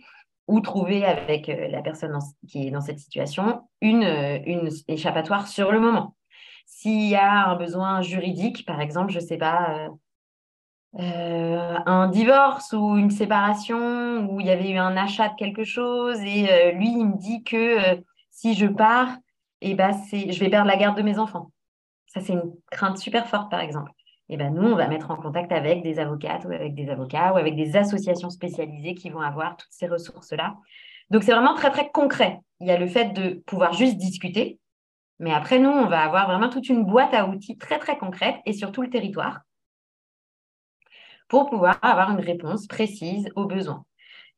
ou 0.47 0.59
trouver 0.59 1.05
avec 1.05 1.49
euh, 1.49 1.67
la 1.69 1.81
personne 1.81 2.17
qui 2.47 2.67
est 2.67 2.71
dans 2.71 2.81
cette 2.81 2.99
situation 2.99 3.63
une, 3.81 4.03
euh, 4.03 4.39
une 4.45 4.69
échappatoire 4.87 5.47
sur 5.47 5.71
le 5.71 5.79
moment. 5.79 6.15
S'il 6.65 7.07
y 7.07 7.15
a 7.15 7.47
un 7.47 7.55
besoin 7.55 8.01
juridique, 8.01 8.65
par 8.65 8.81
exemple, 8.81 9.11
je 9.11 9.19
ne 9.19 9.23
sais 9.23 9.37
pas, 9.37 9.89
un 10.95 12.07
divorce 12.07 12.71
ou 12.73 12.97
une 12.97 13.11
séparation 13.11 14.29
où 14.29 14.39
il 14.39 14.47
y 14.47 14.49
avait 14.49 14.71
eu 14.71 14.77
un 14.77 14.95
achat 14.95 15.29
de 15.29 15.35
quelque 15.35 15.63
chose 15.63 16.19
et 16.21 16.71
lui, 16.73 16.87
il 16.87 17.05
me 17.05 17.17
dit 17.17 17.43
que 17.43 18.01
si 18.31 18.53
je 18.53 18.65
pars, 18.67 19.09
eh 19.61 19.75
ben, 19.75 19.91
je 19.91 20.39
vais 20.39 20.49
perdre 20.49 20.67
la 20.67 20.77
garde 20.77 20.97
de 20.97 21.03
mes 21.03 21.19
enfants. 21.19 21.51
Ça, 22.07 22.21
c'est 22.21 22.33
une 22.33 22.53
crainte 22.71 22.97
super 22.97 23.27
forte, 23.27 23.51
par 23.51 23.59
exemple 23.59 23.91
et 24.33 24.37
ben 24.37 24.51
nous, 24.51 24.63
on 24.63 24.75
va 24.75 24.87
mettre 24.87 25.11
en 25.11 25.15
contact 25.15 25.51
avec 25.51 25.83
des 25.83 25.99
avocates 25.99 26.43
ou 26.45 26.51
avec 26.51 26.73
des 26.73 26.89
avocats 26.89 27.33
ou 27.33 27.37
avec 27.37 27.55
des 27.55 27.77
associations 27.77 28.31
spécialisées 28.31 28.95
qui 28.95 29.11
vont 29.11 29.21
avoir 29.21 29.55
toutes 29.57 29.71
ces 29.71 29.85
ressources-là. 29.85 30.55
Donc, 31.11 31.21
c'est 31.21 31.33
vraiment 31.33 31.53
très, 31.53 31.69
très 31.69 31.91
concret. 31.91 32.39
Il 32.59 32.65
y 32.65 32.71
a 32.71 32.79
le 32.79 32.87
fait 32.87 33.13
de 33.13 33.43
pouvoir 33.45 33.73
juste 33.73 33.97
discuter, 33.97 34.57
mais 35.19 35.31
après, 35.31 35.59
nous, 35.59 35.69
on 35.69 35.85
va 35.85 36.01
avoir 36.01 36.25
vraiment 36.25 36.49
toute 36.49 36.67
une 36.67 36.83
boîte 36.83 37.13
à 37.13 37.27
outils 37.27 37.59
très, 37.59 37.77
très 37.77 37.95
concrète 37.95 38.37
et 38.47 38.53
sur 38.53 38.71
tout 38.71 38.81
le 38.81 38.89
territoire 38.89 39.41
pour 41.27 41.47
pouvoir 41.51 41.77
avoir 41.83 42.09
une 42.09 42.19
réponse 42.19 42.65
précise 42.65 43.29
aux 43.35 43.45
besoins. 43.45 43.85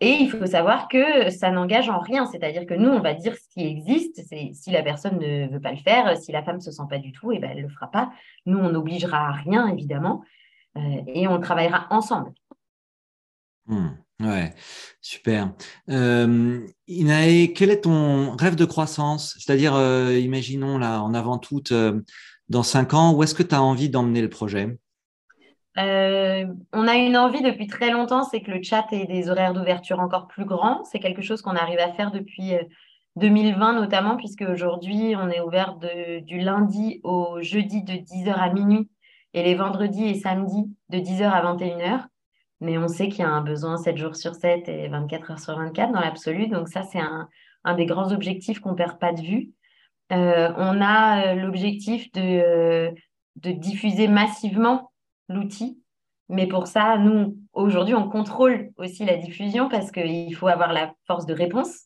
Et 0.06 0.18
il 0.22 0.30
faut 0.30 0.46
savoir 0.46 0.88
que 0.88 1.32
ça 1.32 1.50
n'engage 1.50 1.90
en 1.90 1.98
rien, 1.98 2.28
c'est-à-dire 2.28 2.68
que 2.68 2.76
nous, 2.76 2.90
on 2.90 3.00
va 3.00 3.16
dire 3.16 3.34
ce 3.34 3.50
qui 3.50 3.66
existe. 3.66 4.22
Si 4.54 4.70
la 4.70 4.84
personne 4.84 5.18
ne 5.18 5.48
veut 5.48 5.60
pas 5.60 5.72
le 5.72 5.80
faire, 5.80 6.16
si 6.16 6.32
la 6.32 6.44
femme 6.44 6.58
ne 6.58 6.62
se 6.62 6.70
sent 6.70 6.84
pas 6.88 7.00
du 7.00 7.12
tout, 7.12 7.32
et 7.32 7.38
eh 7.38 7.40
ben, 7.40 7.50
elle 7.50 7.58
ne 7.58 7.64
le 7.64 7.70
fera 7.70 7.90
pas. 7.90 8.12
Nous, 8.46 8.56
on 8.56 8.70
n'obligera 8.70 9.30
à 9.30 9.32
rien, 9.32 9.68
évidemment, 9.68 10.22
euh, 10.78 11.02
et 11.08 11.28
on 11.28 11.40
travaillera 11.40 11.88
ensemble. 11.90 12.34
Hmm, 13.66 13.94
ouais, 14.20 14.54
super. 15.02 15.52
Euh, 15.90 16.60
Inae, 16.86 17.54
quel 17.54 17.72
est 17.72 17.82
ton 17.82 18.36
rêve 18.36 18.56
de 18.56 18.66
croissance? 18.66 19.36
C'est-à-dire, 19.40 19.74
euh, 19.74 20.16
imaginons 20.20 20.78
là, 20.78 21.02
en 21.02 21.16
avant 21.16 21.40
toute, 21.40 21.74
dans 22.50 22.62
cinq 22.62 22.94
ans, 22.94 23.12
où 23.16 23.24
est-ce 23.24 23.34
que 23.34 23.42
tu 23.42 23.56
as 23.56 23.64
envie 23.64 23.90
d'emmener 23.90 24.22
le 24.22 24.30
projet? 24.30 24.78
Euh, 25.78 26.46
on 26.72 26.88
a 26.88 26.96
une 26.96 27.18
envie 27.18 27.42
depuis 27.42 27.68
très 27.68 27.92
longtemps, 27.92 28.24
c'est 28.24 28.42
que 28.42 28.52
le 28.52 28.64
chat 28.64 28.86
ait 28.92 29.06
des 29.06 29.30
horaires 29.30 29.54
d'ouverture 29.54 30.00
encore 30.00 30.28
plus 30.28 30.46
grands. 30.46 30.84
C'est 30.86 31.00
quelque 31.00 31.22
chose 31.22 31.42
qu'on 31.42 31.56
arrive 31.56 31.80
à 31.80 31.92
faire 31.94 32.12
depuis 32.12 32.54
2020 33.18 33.76
euh, 33.76 33.82
notamment, 33.82 34.16
puisque 34.16 34.42
aujourd'hui, 34.44 35.16
on 35.18 35.30
est 35.30 35.42
ouvert 35.42 35.78
du 36.22 36.40
lundi 36.40 37.02
au 37.04 37.42
jeudi 37.42 37.84
de 37.84 37.94
10h 37.94 38.34
à 38.34 38.54
minuit 38.54 38.90
et 39.34 39.44
les 39.44 39.56
vendredis 39.56 40.06
et 40.06 40.16
samedis 40.16 40.74
de 40.90 41.00
10h 41.00 41.30
à 41.30 41.54
21h. 41.54 42.06
Mais 42.62 42.78
on 42.78 42.88
sait 42.88 43.10
qu'il 43.10 43.20
y 43.20 43.28
a 43.28 43.30
un 43.30 43.42
besoin 43.42 43.76
7 43.76 43.98
jours 43.98 44.16
sur 44.16 44.34
7 44.34 44.70
et 44.70 44.88
24 44.88 45.32
heures 45.32 45.40
sur 45.40 45.58
24 45.58 45.92
dans 45.92 46.00
l'absolu. 46.00 46.48
Donc 46.48 46.70
ça, 46.70 46.84
c'est 46.84 47.02
un, 47.02 47.28
des 47.76 47.86
grands 47.86 48.14
objectifs 48.14 48.60
qu'on 48.60 48.72
ne 48.72 48.76
perd 48.76 48.98
pas 48.98 49.12
de 49.12 49.22
vue. 49.22 49.52
Euh, 50.14 50.54
on 50.56 50.82
a 50.82 51.34
l'objectif 51.34 52.10
de, 52.14 52.94
de 53.36 53.52
diffuser 53.52 54.08
massivement 54.08 54.92
l'outil. 55.30 55.82
Mais 56.30 56.48
pour 56.48 56.68
ça, 56.68 56.98
nous, 56.98 57.38
aujourd'hui, 57.54 57.94
on 57.94 58.10
contrôle 58.10 58.72
aussi 58.78 59.06
la 59.06 59.18
diffusion 59.18 59.70
parce 59.70 59.92
qu'il 59.92 60.36
faut 60.36 60.48
avoir 60.48 60.74
la 60.74 60.94
force 61.06 61.26
de 61.26 61.34
réponse. 61.34 61.86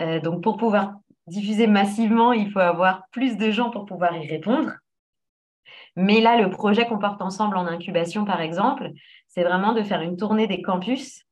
Euh, 0.00 0.20
donc, 0.20 0.42
pour 0.42 0.56
pouvoir 0.56 0.94
diffuser 1.26 1.66
massivement, 1.66 2.32
il 2.32 2.50
faut 2.50 2.58
avoir 2.58 3.02
plus 3.10 3.36
de 3.36 3.50
gens 3.50 3.70
pour 3.70 3.86
pouvoir 3.86 4.16
y 4.16 4.26
répondre. 4.26 4.72
Mais 5.94 6.20
là, 6.20 6.40
le 6.40 6.50
projet 6.50 6.86
qu'on 6.86 6.98
porte 6.98 7.22
ensemble 7.22 7.56
en 7.56 7.66
incubation, 7.66 8.24
par 8.24 8.40
exemple, 8.40 8.90
c'est 9.28 9.44
vraiment 9.44 9.72
de 9.72 9.82
faire 9.82 10.00
une 10.00 10.16
tournée 10.16 10.46
des 10.46 10.62
campus 10.62 11.24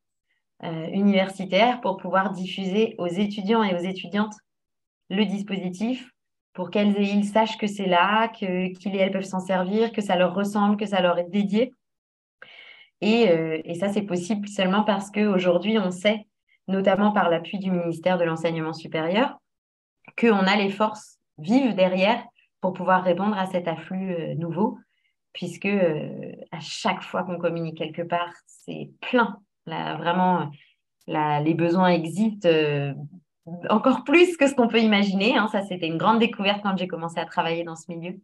euh, 0.62 0.87
universitaires 0.88 1.81
pour 1.81 1.97
pouvoir 1.97 2.31
diffuser 2.31 2.95
aux 2.99 3.07
étudiants 3.07 3.62
et 3.62 3.75
aux 3.75 3.85
étudiantes 3.85 4.35
le 5.09 5.25
dispositif 5.25 6.11
pour 6.57 6.71
qu'elles 6.71 6.97
et 6.97 7.05
ils 7.05 7.27
sachent 7.27 7.59
que 7.59 7.66
c'est 7.66 7.87
là, 7.87 8.29
qu'ils 8.29 8.73
et 8.83 8.97
elles 8.97 9.11
peuvent 9.11 9.25
s'en 9.25 9.40
servir, 9.40 9.92
que 9.92 10.01
ça 10.01 10.16
leur 10.16 10.35
ressemble, 10.35 10.79
que 10.79 10.87
ça 10.87 11.03
leur 11.03 11.19
est 11.19 11.29
dédié. 11.29 11.71
Et, 13.03 13.29
euh, 13.29 13.61
et 13.66 13.75
ça, 13.75 13.90
c'est 13.90 14.03
possible 14.03 14.49
seulement 14.49 14.83
parce 14.83 15.11
qu'aujourd'hui, 15.11 15.79
on 15.79 15.90
sait, 15.90 16.27
notamment 16.66 17.12
par 17.12 17.29
l'appui 17.29 17.59
du 17.59 17.71
ministère 17.71 18.16
de 18.16 18.25
l'Enseignement 18.25 18.73
supérieur, 18.73 19.38
qu'on 20.19 20.38
a 20.38 20.57
les 20.57 20.71
forces 20.71 21.19
vives 21.37 21.75
derrière 21.75 22.25
pour 22.62 22.73
pouvoir 22.73 23.05
répondre 23.05 23.37
à 23.37 23.45
cet 23.45 23.69
afflux 23.69 24.14
euh, 24.14 24.35
nouveau, 24.37 24.79
puisque 25.35 25.66
euh, 25.66 26.33
à 26.53 26.61
chaque 26.61 27.03
fois 27.03 27.25
qu'on 27.25 27.37
communique 27.37 27.77
quelque 27.77 28.01
part, 28.01 28.33
c'est 28.47 28.88
plein. 29.03 29.38
Vraiment, 29.66 30.51
les 31.07 31.55
besoins 31.55 31.88
existent 31.88 32.49
encore 33.68 34.04
plus 34.04 34.37
que 34.37 34.46
ce 34.46 34.54
qu'on 34.54 34.68
peut 34.68 34.80
imaginer. 34.80 35.37
Hein. 35.37 35.48
Ça, 35.48 35.62
c'était 35.62 35.87
une 35.87 35.98
grande 35.98 36.18
découverte 36.18 36.61
quand 36.62 36.76
j'ai 36.76 36.88
commencé 36.88 37.18
à 37.18 37.24
travailler 37.24 37.64
dans 37.64 37.76
ce 37.76 37.90
milieu. 37.90 38.18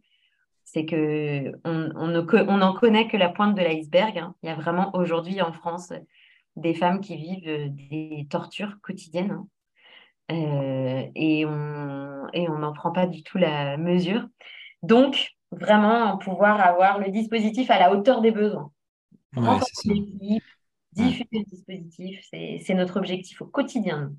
C'est 0.63 0.85
que 0.85 1.51
on, 1.65 2.73
connaît 2.75 3.07
que 3.07 3.17
la 3.17 3.29
pointe 3.29 3.55
de 3.55 3.61
l'iceberg. 3.61 4.17
Hein. 4.17 4.35
Il 4.43 4.47
y 4.47 4.49
a 4.49 4.55
vraiment 4.55 4.95
aujourd'hui 4.95 5.41
en 5.41 5.51
France 5.51 5.93
des 6.55 6.73
femmes 6.73 7.01
qui 7.01 7.15
vivent 7.17 7.47
euh, 7.47 7.67
des 7.69 8.27
tortures 8.29 8.77
quotidiennes. 8.81 9.31
Hein. 9.31 9.47
Euh, 10.31 11.05
et 11.15 11.45
on 11.45 12.27
et 12.33 12.49
on 12.49 12.59
n'en 12.59 12.73
prend 12.73 12.91
pas 12.91 13.07
du 13.07 13.23
tout 13.23 13.37
la 13.37 13.77
mesure. 13.77 14.27
Donc, 14.81 15.31
vraiment, 15.51 16.17
pouvoir 16.17 16.59
avoir 16.61 16.99
le 16.99 17.09
dispositif 17.09 17.69
à 17.69 17.79
la 17.79 17.93
hauteur 17.93 18.21
des 18.21 18.31
besoins. 18.31 18.71
diffuser 20.91 21.27
le 21.31 21.43
dispositif, 21.43 22.25
c'est 22.29 22.73
notre 22.73 22.97
objectif 22.97 23.41
au 23.41 23.45
quotidien. 23.45 24.13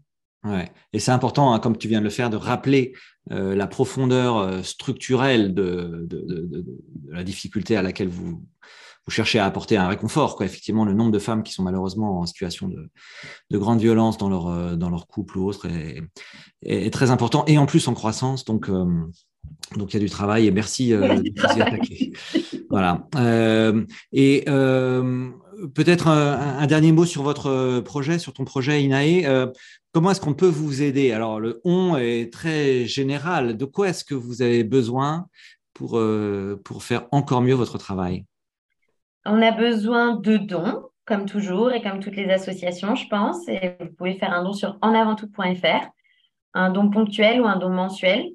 Ouais. 0.45 0.71
Et 0.93 0.99
c'est 0.99 1.11
important, 1.11 1.53
hein, 1.53 1.59
comme 1.59 1.77
tu 1.77 1.89
viens 1.89 2.01
de 2.01 2.05
le 2.05 2.11
faire, 2.11 2.29
de 2.29 2.37
rappeler 2.37 2.93
euh, 3.33 3.55
la 3.55 3.67
profondeur 3.67 4.37
euh, 4.37 4.63
structurelle 4.63 5.55
de, 5.55 6.07
de, 6.07 6.21
de, 6.21 6.47
de, 6.47 6.65
la 7.09 7.25
difficulté 7.25 7.77
à 7.77 7.83
laquelle 7.83 8.09
vous, 8.09 8.45
vous 9.07 9.11
cherchez 9.11 9.39
à 9.39 9.47
apporter 9.47 9.79
un 9.79 9.89
réconfort. 9.89 10.37
Quoi. 10.37 10.45
Effectivement, 10.45 10.85
le 10.85 10.93
nombre 10.93 11.13
de 11.13 11.19
femmes 11.19 11.43
qui 11.43 11.55
sont 11.55 11.63
malheureusement 11.63 12.21
en 12.21 12.27
situation 12.27 12.69
de, 12.69 12.91
de 13.51 13.59
grande 13.59 13.81
violence 13.81 14.19
dans 14.19 14.29
leur, 14.29 14.49
euh, 14.49 14.77
dans 14.77 14.91
leur 14.91 15.07
couple 15.07 15.39
ou 15.39 15.49
autre 15.49 15.67
est, 15.67 16.03
est, 16.63 16.93
très 16.93 17.11
important 17.11 17.45
et 17.47 17.57
en 17.57 17.65
plus 17.65 17.89
en 17.89 17.95
croissance. 17.95 18.45
Donc, 18.45 18.69
donc 18.69 19.93
il 19.93 19.95
y 19.95 19.97
a 19.97 20.01
du 20.01 20.11
travail 20.11 20.47
et 20.47 20.51
merci 20.51 20.91
de 20.91 20.97
vous 20.97 21.59
y 21.59 21.63
attaquer. 21.63 22.13
Voilà. 22.69 23.07
et 24.13 24.45
peut-être 25.75 26.09
un, 26.09 26.67
dernier 26.67 26.93
mot 26.93 27.05
sur 27.05 27.23
votre 27.23 27.81
projet, 27.81 28.19
sur 28.19 28.33
ton 28.33 28.45
projet 28.45 28.83
INAE. 28.83 29.53
Comment 29.95 30.11
est-ce 30.11 30.21
qu'on 30.21 30.35
peut 30.35 30.49
vous 30.49 30.83
aider? 30.83 31.13
Alors, 31.13 31.39
le 31.39 31.61
on 31.65 31.97
est 31.97 32.33
très 32.33 32.85
général. 32.85 33.57
De 33.57 33.65
quoi 33.65 33.91
est-ce 33.91 34.05
que 34.05 34.17
vous 34.17 34.43
avez 34.43 34.65
besoin 34.65 35.29
pour, 35.73 35.99
euh, 35.99 36.61
pour 36.65 36.83
faire 36.83 37.07
encore 37.13 37.43
mieux 37.43 37.55
votre 37.55 37.79
travail? 37.79 38.25
On 39.25 39.41
a 39.41 39.53
besoin 39.53 40.17
de 40.17 40.37
dons. 40.37 40.83
comme 41.07 41.27
toujours, 41.27 41.71
et 41.71 41.83
comme 41.83 42.01
toutes 42.01 42.17
les 42.17 42.31
associations, 42.31 42.97
je 42.97 43.07
pense. 43.09 43.47
Et 43.47 43.77
vous 43.79 43.95
pouvez 43.97 44.15
faire 44.15 44.33
un 44.33 44.43
don 44.43 44.53
sur 44.53 44.79
enavanttout.fr, 44.81 45.87
un 46.55 46.71
don 46.71 46.91
ponctuel 46.91 47.41
ou 47.41 47.47
un 47.47 47.57
don 47.57 47.69
mensuel. 47.69 48.31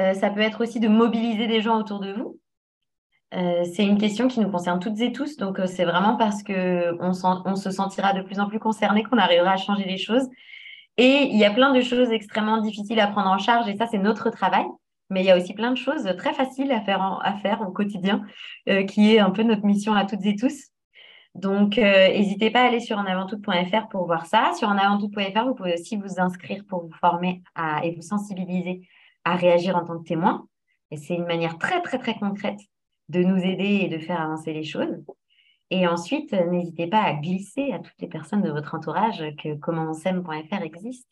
Euh, 0.00 0.12
ça 0.14 0.30
peut 0.30 0.40
être 0.40 0.62
aussi 0.62 0.80
de 0.80 0.88
mobiliser 0.88 1.46
des 1.46 1.60
gens 1.60 1.78
autour 1.78 2.00
de 2.00 2.14
vous. 2.14 2.40
Euh, 3.36 3.64
c'est 3.74 3.84
une 3.84 3.98
question 3.98 4.28
qui 4.28 4.40
nous 4.40 4.50
concerne 4.50 4.80
toutes 4.80 4.98
et 5.00 5.12
tous, 5.12 5.36
donc 5.36 5.58
euh, 5.58 5.66
c'est 5.66 5.84
vraiment 5.84 6.16
parce 6.16 6.42
qu'on 6.42 6.96
on 7.00 7.56
se 7.56 7.70
sentira 7.70 8.14
de 8.14 8.22
plus 8.22 8.40
en 8.40 8.48
plus 8.48 8.58
concerné 8.58 9.02
qu'on 9.02 9.18
arrivera 9.18 9.52
à 9.52 9.56
changer 9.58 9.84
les 9.84 9.98
choses. 9.98 10.26
Et 10.96 11.28
il 11.30 11.36
y 11.36 11.44
a 11.44 11.50
plein 11.50 11.74
de 11.74 11.82
choses 11.82 12.10
extrêmement 12.10 12.62
difficiles 12.62 12.98
à 13.00 13.08
prendre 13.08 13.28
en 13.28 13.38
charge, 13.38 13.68
et 13.68 13.76
ça, 13.76 13.86
c'est 13.86 13.98
notre 13.98 14.30
travail. 14.30 14.64
Mais 15.10 15.20
il 15.22 15.26
y 15.26 15.30
a 15.30 15.36
aussi 15.36 15.52
plein 15.54 15.70
de 15.70 15.76
choses 15.76 16.04
très 16.16 16.32
faciles 16.32 16.72
à 16.72 16.80
faire, 16.80 17.60
au 17.60 17.70
quotidien, 17.70 18.24
qui 18.88 19.14
est 19.14 19.20
un 19.20 19.30
peu 19.30 19.44
notre 19.44 19.64
mission 19.64 19.94
à 19.94 20.04
toutes 20.04 20.24
et 20.26 20.34
tous. 20.34 20.70
Donc, 21.36 21.76
n'hésitez 21.76 22.50
pas 22.50 22.62
à 22.62 22.66
aller 22.66 22.80
sur 22.80 22.98
enavanttout.fr 22.98 23.88
pour 23.88 24.06
voir 24.06 24.26
ça. 24.26 24.50
Sur 24.58 24.68
enavanttout.fr, 24.68 25.44
vous 25.44 25.54
pouvez 25.54 25.74
aussi 25.74 25.96
vous 25.96 26.18
inscrire 26.18 26.64
pour 26.68 26.82
vous 26.82 26.92
former 27.00 27.42
et 27.84 27.94
vous 27.94 28.02
sensibiliser 28.02 28.88
à 29.24 29.36
réagir 29.36 29.76
en 29.76 29.84
tant 29.84 29.96
que 29.98 30.08
témoin. 30.08 30.48
Et 30.90 30.96
c'est 30.96 31.14
une 31.14 31.26
manière 31.26 31.56
très, 31.58 31.82
très, 31.82 31.98
très 31.98 32.14
concrète 32.14 32.58
de 33.08 33.22
nous 33.22 33.38
aider 33.38 33.80
et 33.82 33.88
de 33.88 33.98
faire 33.98 34.20
avancer 34.20 34.52
les 34.52 34.64
choses. 34.64 35.04
Et 35.70 35.86
ensuite, 35.86 36.32
n'hésitez 36.32 36.86
pas 36.86 37.02
à 37.02 37.14
glisser 37.14 37.72
à 37.72 37.78
toutes 37.78 38.00
les 38.00 38.08
personnes 38.08 38.42
de 38.42 38.50
votre 38.50 38.74
entourage 38.74 39.24
que 39.42 39.54
commentsem.fr 39.54 40.62
existe. 40.62 41.08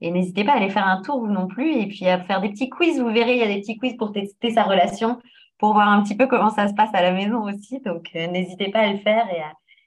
Et 0.00 0.10
n'hésitez 0.10 0.44
pas 0.44 0.52
à 0.52 0.56
aller 0.56 0.70
faire 0.70 0.86
un 0.86 1.02
tour, 1.02 1.20
vous 1.20 1.32
non 1.32 1.46
plus, 1.46 1.72
et 1.72 1.86
puis 1.86 2.06
à 2.06 2.20
faire 2.20 2.40
des 2.40 2.50
petits 2.50 2.70
quiz. 2.70 3.00
Vous 3.00 3.12
verrez, 3.12 3.32
il 3.32 3.38
y 3.38 3.42
a 3.42 3.48
des 3.48 3.60
petits 3.60 3.76
quiz 3.76 3.96
pour 3.96 4.12
tester 4.12 4.50
sa 4.50 4.62
relation, 4.62 5.18
pour 5.58 5.72
voir 5.72 5.88
un 5.88 6.02
petit 6.02 6.16
peu 6.16 6.26
comment 6.26 6.50
ça 6.50 6.68
se 6.68 6.74
passe 6.74 6.94
à 6.94 7.02
la 7.02 7.12
maison 7.12 7.42
aussi. 7.42 7.80
Donc, 7.80 8.10
euh, 8.14 8.26
n'hésitez 8.28 8.70
pas 8.70 8.80
à 8.80 8.92
le 8.92 8.98
faire 8.98 9.26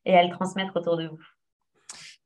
et 0.05 0.15
à 0.15 0.23
le 0.23 0.29
transmettre 0.29 0.75
autour 0.75 0.97
de 0.97 1.07
vous. 1.07 1.19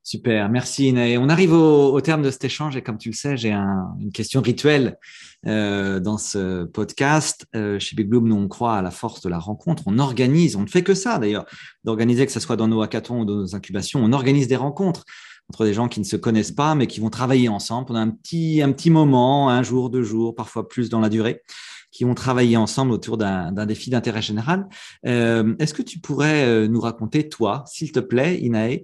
Super, 0.08 0.50
merci 0.50 0.90
Inaé. 0.90 1.18
On 1.18 1.30
arrive 1.30 1.52
au, 1.54 2.00
terme 2.00 2.22
de 2.22 2.30
cet 2.30 2.44
échange 2.44 2.78
et 2.78 2.84
comme 2.84 3.00
tu 3.00 3.10
le 3.10 3.16
sais, 3.16 3.38
j'ai 3.38 3.52
une 3.52 4.12
question 4.14 4.40
rituelle 4.40 5.00
euh, 5.48 6.00
dans 6.00 6.20
ce 6.20 6.66
podcast. 6.66 7.48
Euh, 7.56 7.80
chez 7.80 7.96
Big 7.96 8.08
Bloom, 8.08 8.28
nous 8.28 8.36
on 8.36 8.48
croit 8.48 8.76
à 8.76 8.84
la 8.84 8.92
force 8.92 9.22
de 9.22 9.30
la 9.30 9.40
rencontre. 9.40 9.82
On 9.88 9.98
organise, 9.98 10.58
on 10.58 10.62
ne 10.62 10.68
fait 10.68 10.84
que 10.84 10.94
ça 10.94 11.18
d'ailleurs, 11.18 11.48
d'organiser 11.84 12.24
que 12.28 12.32
ce 12.32 12.40
soit 12.40 12.56
dans 12.56 12.68
nos 12.68 12.84
hackathons 12.84 13.22
ou 13.22 13.26
dans 13.26 13.34
nos 13.34 13.56
incubations, 13.56 14.00
on 14.04 14.14
organise 14.14 14.48
des 14.48 14.56
rencontres 14.56 15.06
entre 15.50 15.66
des 15.66 15.74
gens 15.74 15.88
qui 15.88 16.00
ne 16.00 16.06
se 16.06 16.18
connaissent 16.18 16.52
pas 16.52 16.76
mais 16.76 16.86
qui 16.86 17.00
vont 17.00 17.10
travailler 17.10 17.50
ensemble 17.50 17.88
pendant 17.88 18.02
un 18.02 18.12
petit, 18.12 18.62
un 18.62 18.74
petit 18.74 18.92
moment, 18.92 19.50
un 19.50 19.64
jour, 19.64 19.90
deux 19.90 20.04
jours, 20.04 20.36
parfois 20.36 20.68
plus 20.68 20.88
dans 20.90 21.00
la 21.00 21.10
durée 21.10 21.42
qui 21.90 22.04
vont 22.04 22.14
travailler 22.14 22.58
ensemble 22.58 22.92
autour 22.92 23.18
d'un 23.18 23.66
défi 23.66 23.90
d'intérêt 23.90 24.22
général. 24.22 24.68
Euh, 25.08 25.56
est-ce 25.60 25.74
que 25.74 25.82
tu 25.82 26.00
pourrais 26.00 26.68
nous 26.68 26.82
raconter, 26.82 27.30
toi, 27.30 27.64
s'il 27.68 27.94
te 27.94 28.02
plaît, 28.02 28.38
Inae, 28.42 28.84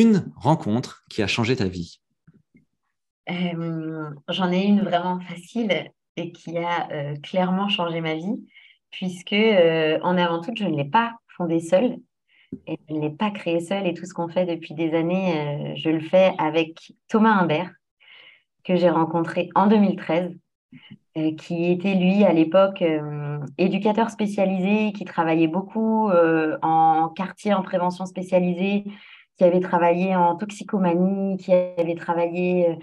une 0.00 0.32
rencontre 0.36 1.04
qui 1.10 1.22
a 1.22 1.26
changé 1.26 1.56
ta 1.56 1.66
vie? 1.66 2.00
Euh, 3.30 4.10
J'en 4.28 4.50
ai 4.50 4.64
une 4.64 4.80
vraiment 4.80 5.20
facile 5.20 5.90
et 6.16 6.32
qui 6.32 6.56
a 6.58 6.90
euh, 6.90 7.16
clairement 7.22 7.68
changé 7.68 8.00
ma 8.00 8.14
vie, 8.14 8.42
puisque 8.90 9.32
euh, 9.32 9.98
en 10.02 10.16
avant 10.16 10.40
tout, 10.40 10.52
je 10.56 10.64
ne 10.64 10.76
l'ai 10.76 10.88
pas 10.88 11.12
fondée 11.36 11.60
seule 11.60 11.98
et 12.66 12.78
je 12.88 12.94
ne 12.94 13.00
l'ai 13.00 13.10
pas 13.10 13.30
créée 13.30 13.60
seule. 13.60 13.86
Et 13.86 13.94
tout 13.94 14.06
ce 14.06 14.14
qu'on 14.14 14.28
fait 14.28 14.46
depuis 14.46 14.74
des 14.74 14.94
années, 14.94 15.74
je 15.76 15.90
le 15.90 16.00
fais 16.00 16.32
avec 16.38 16.92
Thomas 17.08 17.34
Imbert, 17.34 17.70
que 18.64 18.76
j'ai 18.76 18.90
rencontré 18.90 19.50
en 19.54 19.66
2013 19.66 20.32
qui 21.36 21.70
était 21.70 21.94
lui 21.94 22.24
à 22.24 22.32
l'époque 22.32 22.82
éducateur 23.58 24.08
spécialisé, 24.08 24.92
qui 24.92 25.04
travaillait 25.04 25.46
beaucoup 25.46 26.10
en 26.10 27.10
quartier 27.14 27.52
en 27.52 27.62
prévention 27.62 28.06
spécialisée, 28.06 28.84
qui 29.36 29.44
avait 29.44 29.60
travaillé 29.60 30.14
en 30.14 30.36
toxicomanie, 30.36 31.36
qui 31.36 31.52
avait 31.52 31.94
travaillé 31.94 32.70
euh, 32.70 32.74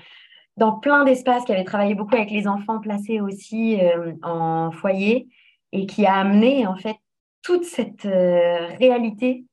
dans 0.57 0.73
plein 0.73 1.03
d'espaces, 1.03 1.45
qui 1.45 1.51
avait 1.51 1.63
travaillé 1.63 1.95
beaucoup 1.95 2.15
avec 2.15 2.31
les 2.31 2.47
enfants 2.47 2.79
placés 2.79 3.21
aussi 3.21 3.79
euh, 3.81 4.13
en 4.23 4.71
foyer 4.71 5.27
et 5.71 5.85
qui 5.85 6.05
a 6.05 6.15
amené 6.15 6.65
en 6.67 6.75
fait 6.75 6.95
toute 7.43 7.63
cette 7.63 8.05
euh, 8.05 8.67
réalité 8.79 9.45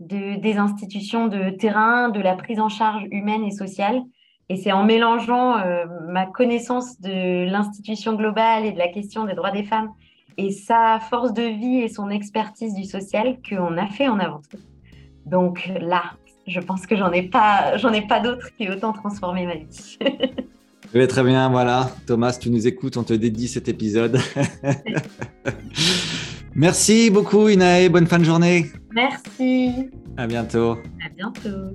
de, 0.00 0.40
des 0.40 0.56
institutions 0.56 1.28
de 1.28 1.50
terrain, 1.50 2.08
de 2.08 2.20
la 2.20 2.34
prise 2.34 2.58
en 2.58 2.68
charge 2.68 3.04
humaine 3.10 3.44
et 3.44 3.50
sociale. 3.50 4.02
Et 4.48 4.56
c'est 4.56 4.72
en 4.72 4.82
mélangeant 4.82 5.62
ma 6.08 6.26
connaissance 6.26 7.00
de 7.00 7.48
l'institution 7.48 8.14
globale 8.14 8.64
et 8.66 8.72
de 8.72 8.78
la 8.78 8.88
question 8.88 9.24
des 9.24 9.34
droits 9.34 9.52
des 9.52 9.62
femmes 9.62 9.92
et 10.36 10.50
sa 10.50 10.98
force 10.98 11.32
de 11.32 11.42
vie 11.42 11.82
et 11.82 11.88
son 11.88 12.10
expertise 12.10 12.74
du 12.74 12.82
social 12.82 13.38
qu'on 13.48 13.76
a 13.76 13.86
fait 13.86 14.08
en 14.08 14.18
avance. 14.18 14.48
Donc 15.24 15.70
là, 15.80 16.02
je 16.50 16.60
pense 16.60 16.86
que 16.86 16.96
j'en 16.96 17.12
ai 17.12 17.22
pas, 17.22 17.76
j'en 17.76 17.92
ai 17.92 18.06
pas 18.06 18.20
d'autres 18.20 18.48
qui 18.56 18.64
aient 18.64 18.70
autant 18.70 18.92
transformé 18.92 19.46
ma 19.46 19.54
vie. 19.54 19.98
Oui, 20.94 21.06
très 21.08 21.22
bien, 21.22 21.48
voilà. 21.48 21.90
Thomas, 22.06 22.36
tu 22.40 22.50
nous 22.50 22.66
écoutes, 22.66 22.96
on 22.96 23.02
te 23.02 23.12
dédie 23.12 23.48
cet 23.48 23.68
épisode. 23.68 24.18
Merci 26.54 27.10
beaucoup, 27.10 27.48
Inae. 27.48 27.88
Bonne 27.88 28.06
fin 28.06 28.18
de 28.18 28.24
journée. 28.24 28.66
Merci. 28.92 29.90
À 30.16 30.26
bientôt. 30.26 30.78
À 31.04 31.08
bientôt. 31.14 31.74